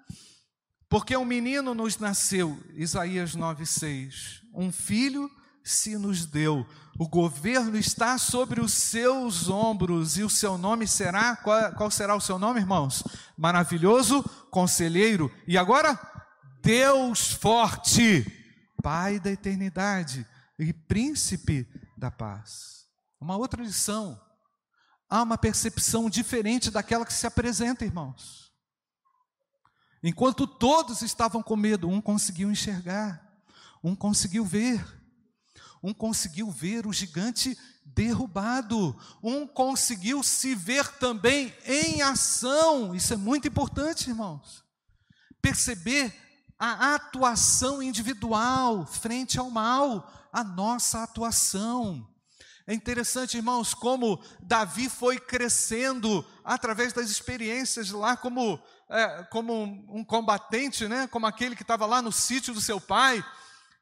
Porque 0.89 1.17
um 1.17 1.25
menino 1.25 1.75
nos 1.75 1.99
nasceu, 1.99 2.59
Isaías 2.75 3.37
9,6. 3.37 4.43
Um 4.55 4.73
filho 4.73 5.31
se 5.63 5.99
nos 5.99 6.25
deu. 6.25 6.67
O 6.99 7.07
governo 7.07 7.77
está 7.77 8.17
sobre 8.17 8.61
os 8.61 8.73
seus 8.73 9.49
ombros 9.49 10.17
e 10.17 10.23
o 10.23 10.31
seu 10.31 10.57
nome 10.57 10.87
será. 10.87 11.37
Qual, 11.37 11.73
qual 11.75 11.91
será 11.91 12.17
o 12.17 12.21
seu 12.21 12.39
nome, 12.39 12.61
irmãos? 12.61 13.05
Maravilhoso, 13.37 14.23
conselheiro. 14.51 15.31
E 15.47 15.59
agora? 15.59 15.99
Deus 16.63 17.33
forte, 17.33 18.27
Pai 18.83 19.19
da 19.19 19.31
eternidade 19.31 20.27
e 20.59 20.73
príncipe 20.73 21.69
da 21.97 22.11
paz. 22.11 22.87
Uma 23.21 23.37
outra 23.37 23.63
lição. 23.63 24.21
Há 25.11 25.23
uma 25.23 25.37
percepção 25.37 26.09
diferente 26.09 26.71
daquela 26.71 27.05
que 27.05 27.13
se 27.13 27.27
apresenta, 27.27 27.85
irmãos. 27.85 28.48
Enquanto 30.03 30.47
todos 30.47 31.03
estavam 31.03 31.43
com 31.43 31.57
medo, 31.57 31.89
um 31.89 32.01
conseguiu 32.01 32.51
enxergar, 32.51 33.21
um 33.83 33.95
conseguiu 33.95 34.45
ver, 34.45 34.85
um 35.83 35.93
conseguiu 35.93 36.51
ver 36.51 36.87
o 36.87 36.93
gigante 36.93 37.57
derrubado, 37.85 38.97
um 39.23 39.47
conseguiu 39.47 40.23
se 40.23 40.55
ver 40.55 40.87
também 40.99 41.53
em 41.65 42.03
ação. 42.03 42.95
Isso 42.95 43.13
é 43.13 43.17
muito 43.17 43.49
importante, 43.49 44.11
irmãos. 44.11 44.65
Perceber 45.41 46.15
a 46.59 46.95
atuação 46.95 47.83
individual 47.83 48.87
frente 48.87 49.39
ao 49.39 49.51
mal, 49.51 50.29
a 50.33 50.43
nossa 50.43 51.03
atuação. 51.03 52.07
É 52.69 52.75
interessante, 52.75 53.39
irmãos, 53.39 53.73
como 53.73 54.23
Davi 54.41 54.91
foi 54.91 55.19
crescendo 55.19 56.23
através 56.45 56.93
das 56.93 57.09
experiências 57.09 57.91
lá 57.91 58.15
como 58.15 58.63
é, 58.91 59.23
como 59.31 59.55
um, 59.55 59.87
um, 60.01 60.05
combatente, 60.05 60.87
né? 60.87 61.07
como 61.07 61.27
aquele 61.27 61.57
que 61.57 61.63
estava 61.63 61.87
lá 61.87 62.03
no 62.03 62.13
sítio 62.13 62.53
do 62.53 62.61
seu 62.61 62.79
pai 62.79 63.25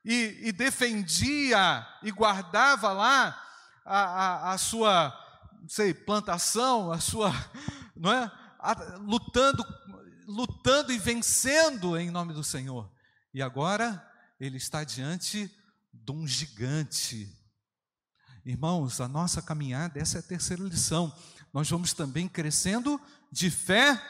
e, 0.04 0.38
e 0.40 0.52
defendia 0.52 1.84
e 2.00 2.12
guardava 2.12 2.92
lá 2.92 3.42
a, 3.84 3.98
a, 3.98 4.52
a, 4.52 4.58
sua, 4.58 5.12
sei, 5.66 5.92
plantação, 5.92 6.92
a 6.92 7.00
sua, 7.00 7.32
não 7.96 8.12
é? 8.12 8.30
A, 8.60 8.98
lutando, 9.00 9.66
lutando 10.28 10.92
e 10.92 10.98
vencendo 10.98 11.98
em 11.98 12.08
nome 12.08 12.32
do 12.32 12.44
Senhor. 12.44 12.88
E 13.34 13.42
agora 13.42 14.00
ele 14.38 14.58
está 14.58 14.84
diante 14.84 15.50
de 15.92 16.12
um 16.12 16.24
gigante. 16.24 17.45
Irmãos, 18.46 19.00
a 19.00 19.08
nossa 19.08 19.42
caminhada, 19.42 19.98
essa 19.98 20.18
é 20.18 20.20
a 20.20 20.22
terceira 20.22 20.62
lição. 20.62 21.12
Nós 21.52 21.68
vamos 21.68 21.92
também 21.92 22.28
crescendo 22.28 23.00
de 23.32 23.50
fé 23.50 24.00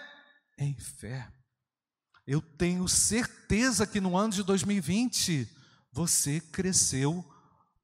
em 0.59 0.75
fé. 0.75 1.27
Eu 2.27 2.43
tenho 2.43 2.87
certeza 2.87 3.87
que 3.87 3.99
no 3.99 4.15
ano 4.15 4.35
de 4.35 4.43
2020 4.43 5.49
você 5.91 6.39
cresceu 6.39 7.25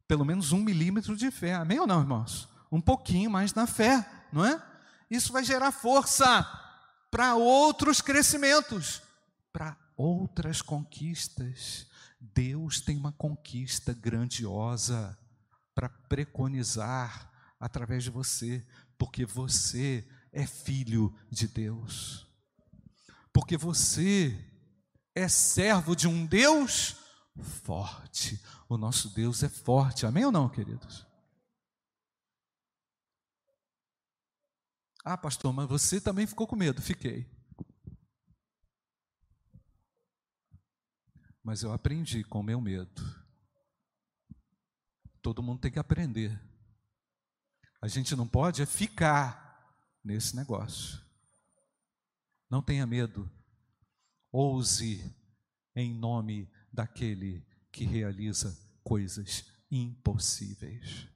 pelo 0.07 0.27
menos 0.27 0.53
um 0.53 0.59
milímetro 0.59 1.17
de 1.17 1.31
fé. 1.31 1.55
Amém 1.55 1.81
ou 1.81 1.87
não, 1.87 2.03
irmãos? 2.03 2.47
Um 2.71 2.83
pouquinho 2.83 3.31
mais 3.31 3.55
na 3.55 3.67
fé, 3.67 4.07
não 4.31 4.45
é? 4.45 4.63
Isso 5.11 5.33
vai 5.33 5.43
gerar 5.43 5.73
força 5.73 6.45
para 7.11 7.35
outros 7.35 8.03
crescimentos, 8.03 9.01
para 9.51 9.75
outras 9.97 10.61
conquistas. 10.61 11.87
Deus 12.21 12.79
tem 12.79 12.99
uma 12.99 13.13
conquista 13.13 13.95
grandiosa 13.95 15.19
para 15.75 15.89
preconizar 15.89 17.31
através 17.59 18.05
de 18.05 18.11
você, 18.11 18.67
porque 18.99 19.25
você 19.25 20.07
é 20.33 20.47
filho 20.47 21.15
de 21.31 21.47
Deus. 21.47 22.27
Porque 23.33 23.57
você 23.57 24.39
é 25.15 25.29
servo 25.29 25.95
de 25.95 26.09
um 26.09 26.27
Deus 26.27 26.97
forte. 27.65 28.43
O 28.69 28.77
nosso 28.77 29.11
Deus 29.11 29.43
é 29.43 29.49
forte. 29.49 30.07
Amém 30.07 30.25
ou 30.25 30.33
não, 30.33 30.49
queridos? 30.49 31.07
Ah, 35.05 35.19
pastor, 35.19 35.53
mas 35.53 35.69
você 35.69 36.01
também 36.01 36.27
ficou 36.27 36.47
com 36.47 36.57
medo. 36.57 36.81
Fiquei. 36.81 37.29
Mas 41.43 41.63
eu 41.63 41.73
aprendi 41.73 42.23
com 42.23 42.41
o 42.41 42.43
meu 42.43 42.61
medo. 42.61 43.22
Todo 45.23 45.43
mundo 45.43 45.61
tem 45.61 45.71
que 45.71 45.79
aprender. 45.79 46.39
A 47.81 47.87
gente 47.87 48.17
não 48.17 48.27
pode 48.27 48.61
é 48.61 48.67
ficar 48.67 49.43
nesse 50.05 50.35
negócio. 50.35 51.01
Não 52.51 52.61
tenha 52.61 52.87
medo. 52.87 53.31
Ouse 54.31 55.15
em 55.75 55.95
nome 55.95 56.51
daquele 56.73 57.47
que 57.71 57.85
realiza 57.85 58.59
coisas 58.83 59.45
impossíveis. 59.71 61.09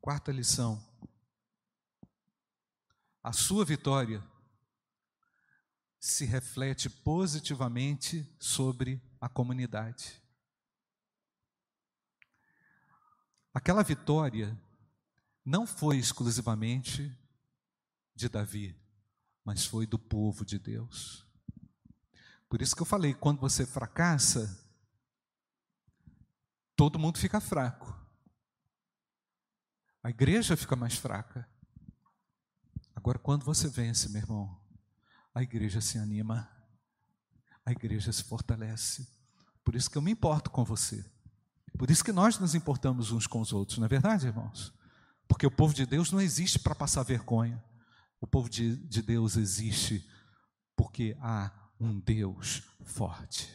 Quarta 0.00 0.32
lição. 0.32 0.84
A 3.22 3.32
sua 3.32 3.64
vitória 3.64 4.31
se 6.02 6.24
reflete 6.24 6.90
positivamente 6.90 8.28
sobre 8.36 9.00
a 9.20 9.28
comunidade. 9.28 10.20
Aquela 13.54 13.84
vitória 13.84 14.60
não 15.44 15.64
foi 15.64 15.98
exclusivamente 15.98 17.16
de 18.16 18.28
Davi, 18.28 18.76
mas 19.44 19.64
foi 19.64 19.86
do 19.86 19.96
povo 19.96 20.44
de 20.44 20.58
Deus. 20.58 21.24
Por 22.48 22.60
isso 22.60 22.74
que 22.74 22.82
eu 22.82 22.86
falei, 22.86 23.14
quando 23.14 23.38
você 23.38 23.64
fracassa, 23.64 24.60
todo 26.74 26.98
mundo 26.98 27.18
fica 27.18 27.40
fraco. 27.40 27.96
A 30.02 30.10
igreja 30.10 30.56
fica 30.56 30.74
mais 30.74 30.96
fraca. 30.96 31.48
Agora, 32.92 33.20
quando 33.20 33.44
você 33.44 33.68
vence, 33.68 34.08
meu 34.08 34.20
irmão, 34.20 34.61
a 35.34 35.42
igreja 35.42 35.80
se 35.80 35.98
anima, 35.98 36.48
a 37.64 37.72
igreja 37.72 38.12
se 38.12 38.24
fortalece. 38.24 39.08
Por 39.64 39.74
isso 39.74 39.90
que 39.90 39.96
eu 39.96 40.02
me 40.02 40.10
importo 40.10 40.50
com 40.50 40.64
você. 40.64 41.04
Por 41.78 41.90
isso 41.90 42.04
que 42.04 42.12
nós 42.12 42.38
nos 42.38 42.54
importamos 42.54 43.10
uns 43.10 43.26
com 43.26 43.40
os 43.40 43.52
outros, 43.52 43.78
não 43.78 43.86
é 43.86 43.88
verdade, 43.88 44.26
irmãos? 44.26 44.72
Porque 45.26 45.46
o 45.46 45.50
povo 45.50 45.72
de 45.72 45.86
Deus 45.86 46.12
não 46.12 46.20
existe 46.20 46.58
para 46.58 46.74
passar 46.74 47.02
vergonha. 47.02 47.62
O 48.20 48.26
povo 48.26 48.48
de, 48.48 48.76
de 48.76 49.00
Deus 49.00 49.36
existe 49.36 50.08
porque 50.76 51.16
há 51.20 51.50
um 51.80 51.98
Deus 51.98 52.62
forte. 52.84 53.48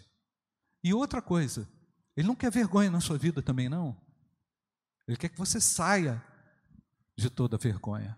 E 0.83 0.93
outra 0.93 1.21
coisa, 1.21 1.67
Ele 2.15 2.27
não 2.27 2.35
quer 2.35 2.51
vergonha 2.51 2.89
na 2.89 2.99
sua 2.99 3.17
vida 3.17 3.41
também, 3.41 3.69
não. 3.69 3.95
Ele 5.07 5.17
quer 5.17 5.29
que 5.29 5.37
você 5.37 5.61
saia 5.61 6.21
de 7.15 7.29
toda 7.29 7.57
vergonha. 7.57 8.17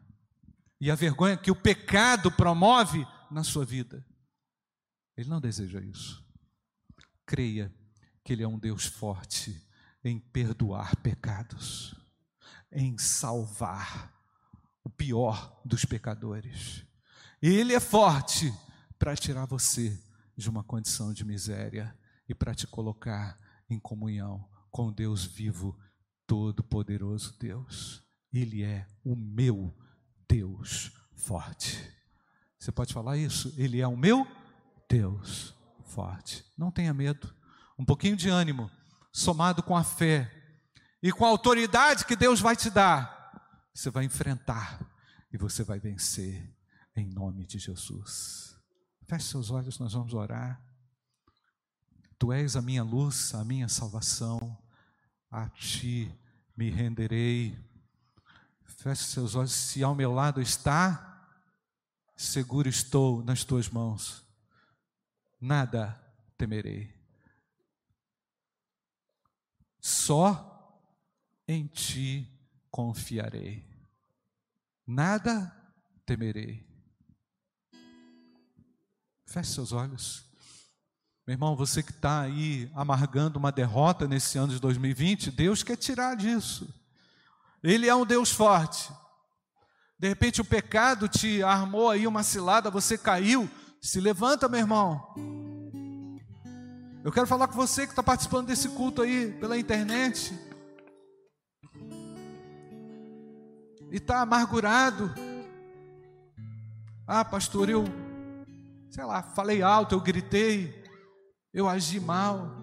E 0.82 0.90
a 0.90 0.96
vergonha 0.96 1.38
que 1.38 1.52
o 1.52 1.56
pecado 1.56 2.32
promove 2.32 3.06
na 3.32 3.44
sua 3.44 3.66
vida. 3.66 4.06
Ele 5.16 5.30
não 5.30 5.42
deseja 5.42 5.82
isso. 5.82 6.26
Creia 7.26 7.74
que 8.24 8.34
Ele 8.34 8.44
é 8.44 8.48
um 8.48 8.58
Deus 8.60 8.86
forte 8.86 9.62
em 10.04 10.20
perdoar 10.20 10.96
pecados, 10.98 11.96
em 12.72 12.98
salvar 12.98 14.14
o 14.84 14.90
pior 14.90 15.62
dos 15.66 15.86
pecadores. 15.86 16.86
Ele 17.42 17.74
é 17.74 17.80
forte 17.80 18.54
para 18.98 19.16
tirar 19.16 19.46
você 19.46 20.02
de 20.36 20.50
uma 20.50 20.64
condição 20.64 21.14
de 21.14 21.26
miséria 21.26 21.98
e 22.28 22.34
para 22.34 22.56
te 22.56 22.66
colocar 22.68 23.38
em 23.70 23.80
comunhão 23.80 24.48
com 24.72 24.92
Deus 24.92 25.26
vivo, 25.26 25.78
todo-poderoso 26.26 27.38
Deus. 27.40 28.04
Ele 28.32 28.64
é 28.64 28.88
o 29.04 29.16
meu 29.16 29.76
Deus 30.28 30.92
forte. 31.14 31.99
Você 32.60 32.72
pode 32.72 32.94
falar 32.94 33.18
isso? 33.18 33.54
Ele 33.58 33.80
é 33.80 33.88
o 33.88 33.96
meu 33.96 34.28
Deus 34.90 35.56
forte. 35.86 36.46
Não 36.58 36.72
tenha 36.72 36.94
medo. 36.94 37.34
Um 37.78 37.86
pouquinho 37.86 38.18
de 38.18 38.28
ânimo, 38.28 38.70
somado 39.12 39.64
com 39.64 39.76
a 39.76 39.84
fé 39.84 40.30
e 41.02 41.12
com 41.12 41.26
a 41.26 41.30
autoridade 41.30 42.06
que 42.06 42.16
Deus 42.16 42.42
vai 42.42 42.56
te 42.56 42.70
dar, 42.70 43.18
você 43.74 43.90
vai 43.90 44.04
enfrentar 44.04 44.86
e 45.32 45.38
você 45.38 45.64
vai 45.64 45.80
vencer 45.80 46.54
em 46.96 47.08
nome 47.08 47.46
de 47.46 47.58
Jesus. 47.58 48.58
Feche 49.08 49.28
seus 49.28 49.50
olhos, 49.50 49.80
nós 49.80 49.94
vamos 49.94 50.14
orar. 50.14 50.62
Tu 52.18 52.34
és 52.34 52.58
a 52.58 52.62
minha 52.62 52.84
luz, 52.84 53.34
a 53.34 53.46
minha 53.46 53.70
salvação, 53.70 54.58
a 55.32 55.48
ti 55.50 56.14
me 56.56 56.70
renderei. 56.70 57.58
Feche 58.66 59.04
seus 59.04 59.36
olhos, 59.36 59.54
se 59.54 59.82
ao 59.82 59.96
meu 59.96 60.12
lado 60.12 60.42
está, 60.42 61.09
seguro 62.20 62.68
estou 62.68 63.24
nas 63.24 63.46
tuas 63.46 63.70
mãos, 63.70 64.26
nada 65.40 65.98
temerei. 66.38 66.94
Só 69.80 70.78
em 71.48 71.66
ti 71.66 72.30
confiarei, 72.70 73.66
nada 74.86 75.50
temerei. 76.06 76.68
Feche 79.26 79.54
seus 79.54 79.72
olhos. 79.72 80.26
Meu 81.26 81.36
irmão, 81.36 81.56
você 81.56 81.82
que 81.82 81.92
está 81.92 82.22
aí 82.22 82.70
amargando 82.76 83.40
uma 83.40 83.52
derrota 83.52 84.08
nesse 84.08 84.38
ano 84.38 84.52
de 84.52 84.60
2020, 84.60 85.32
Deus 85.32 85.64
quer 85.64 85.78
tirar 85.78 86.18
disso. 86.18 86.68
Ele 87.64 87.88
é 87.88 87.96
um 87.96 88.06
Deus 88.06 88.30
forte. 88.30 88.92
De 90.00 90.08
repente 90.08 90.40
o 90.40 90.46
pecado 90.46 91.10
te 91.10 91.44
armou 91.44 91.90
aí 91.90 92.08
uma 92.08 92.24
cilada, 92.24 92.72
você 92.72 92.98
caiu. 92.98 93.50
Se 93.82 94.00
levanta, 94.00 94.48
meu 94.48 94.62
irmão. 94.62 95.14
Eu 97.04 97.12
quero 97.12 97.28
falar 97.28 97.50
com 97.50 97.56
você 97.56 97.86
que 97.86 97.92
está 97.92 98.02
participando 98.02 98.48
desse 98.48 98.70
culto 98.70 99.02
aí 99.02 99.34
pela 99.42 99.58
internet. 99.58 100.34
E 103.92 103.98
está 103.98 104.22
amargurado. 104.22 105.14
Ah, 107.06 107.26
pastor, 107.26 107.70
eu, 107.70 107.84
sei 108.90 109.04
lá, 109.04 109.22
falei 109.22 109.62
alto, 109.62 109.96
eu 109.96 110.00
gritei, 110.00 110.82
eu 111.54 111.68
agi 111.68 112.00
mal. 112.00 112.56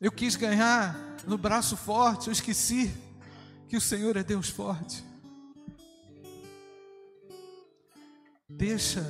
Eu 0.00 0.12
quis 0.12 0.36
ganhar 0.36 0.94
no 1.26 1.36
braço 1.36 1.76
forte, 1.76 2.28
eu 2.28 2.32
esqueci 2.32 3.05
que 3.68 3.76
o 3.76 3.80
Senhor 3.80 4.16
é 4.16 4.22
Deus 4.22 4.48
forte. 4.48 5.04
Deixa 8.48 9.02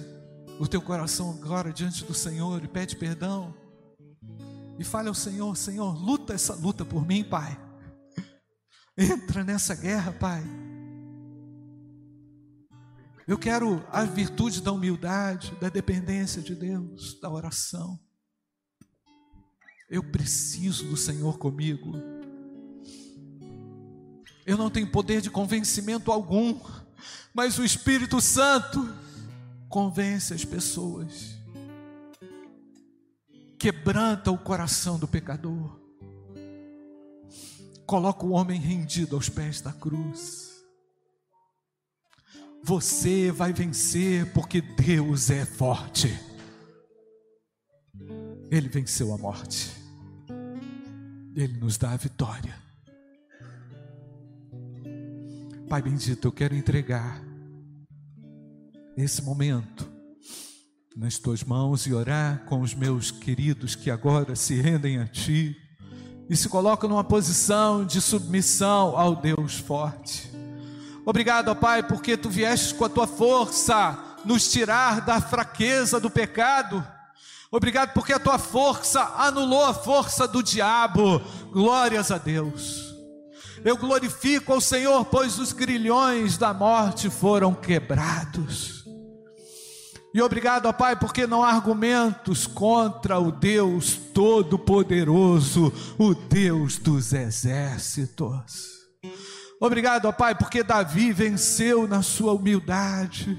o 0.59 0.67
teu 0.67 0.81
coração 0.81 1.31
agora 1.31 1.73
diante 1.73 2.05
do 2.05 2.15
Senhor 2.15 2.65
e 2.65 2.69
pede 2.69 2.97
perdão. 2.97 3.55
E 4.79 4.85
fale 4.85 5.09
ao 5.09 5.15
Senhor: 5.15 5.57
Senhor, 5.57 5.95
luta 5.97 6.35
essa 6.35 6.55
luta 6.55 6.85
por 6.85 7.07
mim, 7.07 7.23
Pai. 7.23 7.61
Entra 8.97 9.45
nessa 9.45 9.75
guerra, 9.75 10.13
Pai. 10.13 10.43
Eu 13.29 13.37
quero 13.37 13.85
a 13.91 14.05
virtude 14.05 14.63
da 14.63 14.73
humildade, 14.73 15.55
da 15.61 15.69
dependência 15.69 16.41
de 16.41 16.55
Deus, 16.55 17.19
da 17.21 17.29
oração. 17.29 17.99
Eu 19.91 20.03
preciso 20.03 20.89
do 20.89 20.97
Senhor 20.97 21.37
comigo. 21.39 21.93
Eu 24.47 24.57
não 24.57 24.71
tenho 24.71 24.87
poder 24.87 25.21
de 25.21 25.29
convencimento 25.29 26.13
algum, 26.13 26.61
mas 27.35 27.59
o 27.59 27.65
Espírito 27.65 28.21
Santo 28.21 28.95
convence 29.69 30.33
as 30.33 30.45
pessoas, 30.45 31.37
quebranta 33.59 34.31
o 34.31 34.39
coração 34.39 35.01
do 35.01 35.09
pecador, 35.09 35.81
coloca 37.85 38.25
o 38.25 38.31
homem 38.31 38.61
rendido 38.61 39.17
aos 39.17 39.29
pés 39.29 39.61
da 39.61 39.73
cruz. 39.73 40.65
Você 42.63 43.33
vai 43.33 43.53
vencer 43.53 44.33
porque 44.33 44.61
Deus 44.61 45.29
é 45.29 45.45
forte. 45.45 46.09
Ele 48.51 48.69
venceu 48.69 49.13
a 49.13 49.19
morte. 49.19 49.73
Ele 51.35 51.59
nos 51.59 51.77
dá 51.77 51.91
a 51.91 51.97
vitória. 51.97 52.66
Pai 55.69 55.83
bendito, 55.83 56.29
eu 56.29 56.33
quero 56.33 56.55
entregar 56.55 57.21
esse 58.97 59.21
momento 59.21 59.91
nas 60.97 61.19
tuas 61.19 61.43
mãos 61.43 61.89
e 61.89 61.93
orar 61.93 62.45
com 62.45 62.61
os 62.61 62.73
meus 62.73 63.11
queridos 63.11 63.75
que 63.75 63.91
agora 63.91 64.37
se 64.37 64.55
rendem 64.61 64.99
a 64.99 65.09
ti 65.09 65.57
e 66.31 66.37
se 66.37 66.49
colocam 66.49 66.89
numa 66.89 67.03
posição 67.03 67.85
de 67.85 68.01
submissão 68.01 68.97
ao 68.97 69.17
Deus 69.17 69.57
forte. 69.57 70.31
Obrigado, 71.05 71.55
Pai, 71.57 71.83
porque 71.83 72.17
tu 72.17 72.31
viestes 72.31 72.71
com 72.73 72.85
a 72.85 72.89
tua 72.89 73.09
força 73.09 73.99
nos 74.25 74.49
tirar 74.49 75.01
da 75.01 75.21
fraqueza 75.21 75.99
do 75.99 76.09
pecado. 76.09 76.87
Obrigado 77.51 77.93
porque 77.93 78.13
a 78.13 78.21
tua 78.21 78.39
força 78.39 79.03
anulou 79.17 79.65
a 79.65 79.75
força 79.75 80.29
do 80.29 80.45
diabo. 80.45 81.21
Glórias 81.51 82.13
a 82.13 82.19
Deus. 82.19 82.86
Eu 83.67 83.77
glorifico 83.77 84.53
ao 84.53 84.61
Senhor, 84.61 85.05
pois 85.07 85.41
os 85.41 85.51
grilhões 85.51 86.39
da 86.39 86.55
morte 86.55 87.11
foram 87.11 87.53
quebrados. 87.53 88.85
E 90.15 90.23
obrigado, 90.23 90.67
ó 90.67 90.73
Pai, 90.73 90.95
porque 90.95 91.27
não 91.27 91.43
há 91.43 91.51
argumentos 91.51 92.47
contra 92.47 93.19
o 93.19 93.33
Deus 93.33 93.97
Todo-Poderoso, 94.15 95.73
o 95.99 96.15
Deus 96.15 96.79
dos 96.79 97.13
exércitos. 97.13 98.87
Obrigado, 99.61 100.07
ó 100.07 100.13
Pai, 100.13 100.37
porque 100.37 100.63
Davi 100.63 101.13
venceu 101.13 101.89
na 101.89 102.03
sua 102.03 102.35
humildade. 102.35 103.37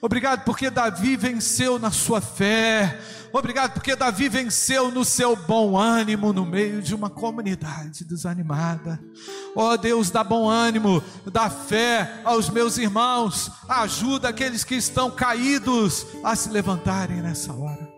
Obrigado 0.00 0.44
porque 0.44 0.70
Davi 0.70 1.14
venceu 1.14 1.78
na 1.78 1.90
sua 1.90 2.22
fé. 2.22 2.98
Obrigado 3.32 3.72
porque 3.72 3.94
Davi 3.94 4.28
venceu 4.28 4.90
no 4.90 5.04
seu 5.04 5.36
bom 5.36 5.76
ânimo 5.76 6.32
no 6.32 6.46
meio 6.46 6.80
de 6.80 6.94
uma 6.94 7.10
comunidade 7.10 8.04
desanimada. 8.04 9.00
Ó 9.54 9.72
oh, 9.72 9.76
Deus, 9.76 10.10
dá 10.10 10.24
bom 10.24 10.48
ânimo, 10.48 11.02
dá 11.30 11.50
fé 11.50 12.20
aos 12.24 12.48
meus 12.48 12.78
irmãos, 12.78 13.50
ajuda 13.68 14.28
aqueles 14.28 14.64
que 14.64 14.74
estão 14.74 15.10
caídos 15.10 16.06
a 16.24 16.34
se 16.34 16.48
levantarem 16.48 17.22
nessa 17.22 17.52
hora. 17.52 17.88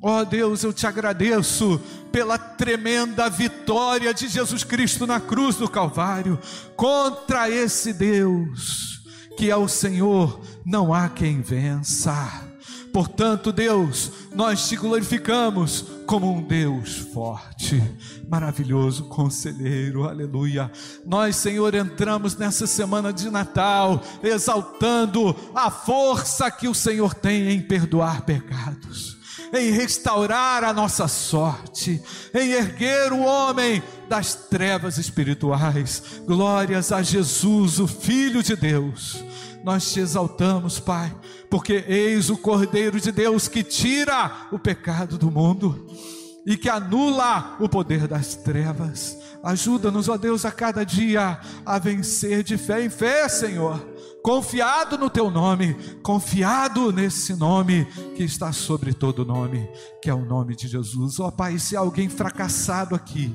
Ó 0.00 0.20
oh 0.20 0.24
Deus, 0.24 0.62
eu 0.62 0.72
te 0.72 0.86
agradeço 0.86 1.80
pela 2.12 2.38
tremenda 2.38 3.28
vitória 3.28 4.14
de 4.14 4.28
Jesus 4.28 4.62
Cristo 4.62 5.06
na 5.06 5.20
cruz 5.20 5.56
do 5.56 5.68
Calvário 5.68 6.38
contra 6.76 7.50
esse 7.50 7.92
Deus 7.92 8.98
que 9.38 9.52
é 9.52 9.56
o 9.56 9.68
Senhor, 9.68 10.40
não 10.66 10.92
há 10.92 11.08
quem 11.08 11.40
vença. 11.40 12.47
Portanto, 12.92 13.52
Deus, 13.52 14.10
nós 14.34 14.68
te 14.68 14.76
glorificamos 14.76 15.84
como 16.06 16.32
um 16.32 16.42
Deus 16.42 16.96
forte, 17.12 17.82
maravilhoso, 18.28 19.04
conselheiro, 19.04 20.04
aleluia. 20.04 20.70
Nós, 21.04 21.36
Senhor, 21.36 21.74
entramos 21.74 22.36
nessa 22.36 22.66
semana 22.66 23.12
de 23.12 23.30
Natal 23.30 24.02
exaltando 24.22 25.36
a 25.54 25.70
força 25.70 26.50
que 26.50 26.66
o 26.66 26.74
Senhor 26.74 27.14
tem 27.14 27.50
em 27.50 27.60
perdoar 27.60 28.22
pecados 28.22 29.18
em 29.52 29.70
restaurar 29.70 30.64
a 30.64 30.72
nossa 30.72 31.08
sorte, 31.08 32.02
em 32.34 32.50
erguer 32.50 33.12
o 33.12 33.20
homem 33.20 33.82
das 34.08 34.34
trevas 34.34 34.98
espirituais. 34.98 36.20
Glórias 36.26 36.92
a 36.92 37.02
Jesus, 37.02 37.78
o 37.78 37.86
Filho 37.86 38.42
de 38.42 38.56
Deus. 38.56 39.24
Nós 39.64 39.92
te 39.92 40.00
exaltamos, 40.00 40.78
Pai, 40.78 41.14
porque 41.50 41.84
eis 41.86 42.30
o 42.30 42.36
Cordeiro 42.36 43.00
de 43.00 43.12
Deus 43.12 43.48
que 43.48 43.62
tira 43.62 44.48
o 44.50 44.58
pecado 44.58 45.16
do 45.16 45.30
mundo 45.30 45.86
e 46.46 46.56
que 46.56 46.68
anula 46.68 47.56
o 47.60 47.68
poder 47.68 48.06
das 48.06 48.34
trevas. 48.34 49.16
Ajuda-nos, 49.42 50.08
ó 50.08 50.16
Deus, 50.16 50.44
a 50.44 50.50
cada 50.50 50.84
dia 50.84 51.40
a 51.64 51.78
vencer 51.78 52.42
de 52.42 52.56
fé 52.56 52.84
em 52.84 52.90
fé, 52.90 53.28
Senhor 53.28 53.98
confiado 54.22 54.98
no 54.98 55.08
teu 55.08 55.30
nome, 55.30 55.74
confiado 56.02 56.92
nesse 56.92 57.34
nome 57.34 57.86
que 58.14 58.24
está 58.24 58.52
sobre 58.52 58.92
todo 58.92 59.24
nome, 59.24 59.66
que 60.02 60.10
é 60.10 60.14
o 60.14 60.24
nome 60.24 60.54
de 60.54 60.68
Jesus. 60.68 61.18
Ó 61.18 61.30
Pai, 61.30 61.58
se 61.58 61.76
alguém 61.76 62.08
fracassado 62.08 62.94
aqui, 62.94 63.34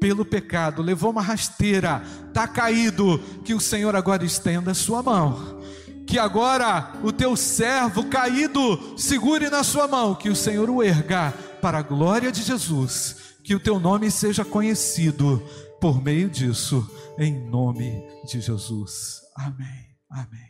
pelo 0.00 0.24
pecado, 0.24 0.82
levou 0.82 1.10
uma 1.10 1.20
rasteira, 1.20 2.02
está 2.28 2.46
caído, 2.46 3.18
que 3.44 3.54
o 3.54 3.60
Senhor 3.60 3.94
agora 3.96 4.24
estenda 4.24 4.70
a 4.70 4.74
sua 4.74 5.02
mão. 5.02 5.59
Que 6.10 6.18
agora 6.18 6.92
o 7.04 7.12
teu 7.12 7.36
servo 7.36 8.08
caído 8.08 8.98
segure 8.98 9.48
na 9.48 9.62
sua 9.62 9.86
mão, 9.86 10.12
que 10.12 10.28
o 10.28 10.34
Senhor 10.34 10.68
o 10.68 10.82
erga 10.82 11.32
para 11.62 11.78
a 11.78 11.82
glória 11.82 12.32
de 12.32 12.42
Jesus, 12.42 13.36
que 13.44 13.54
o 13.54 13.60
teu 13.60 13.78
nome 13.78 14.10
seja 14.10 14.44
conhecido 14.44 15.40
por 15.80 16.02
meio 16.02 16.28
disso, 16.28 16.84
em 17.16 17.48
nome 17.48 18.02
de 18.26 18.40
Jesus. 18.40 19.20
Amém. 19.36 19.86
Amém. 20.10 20.49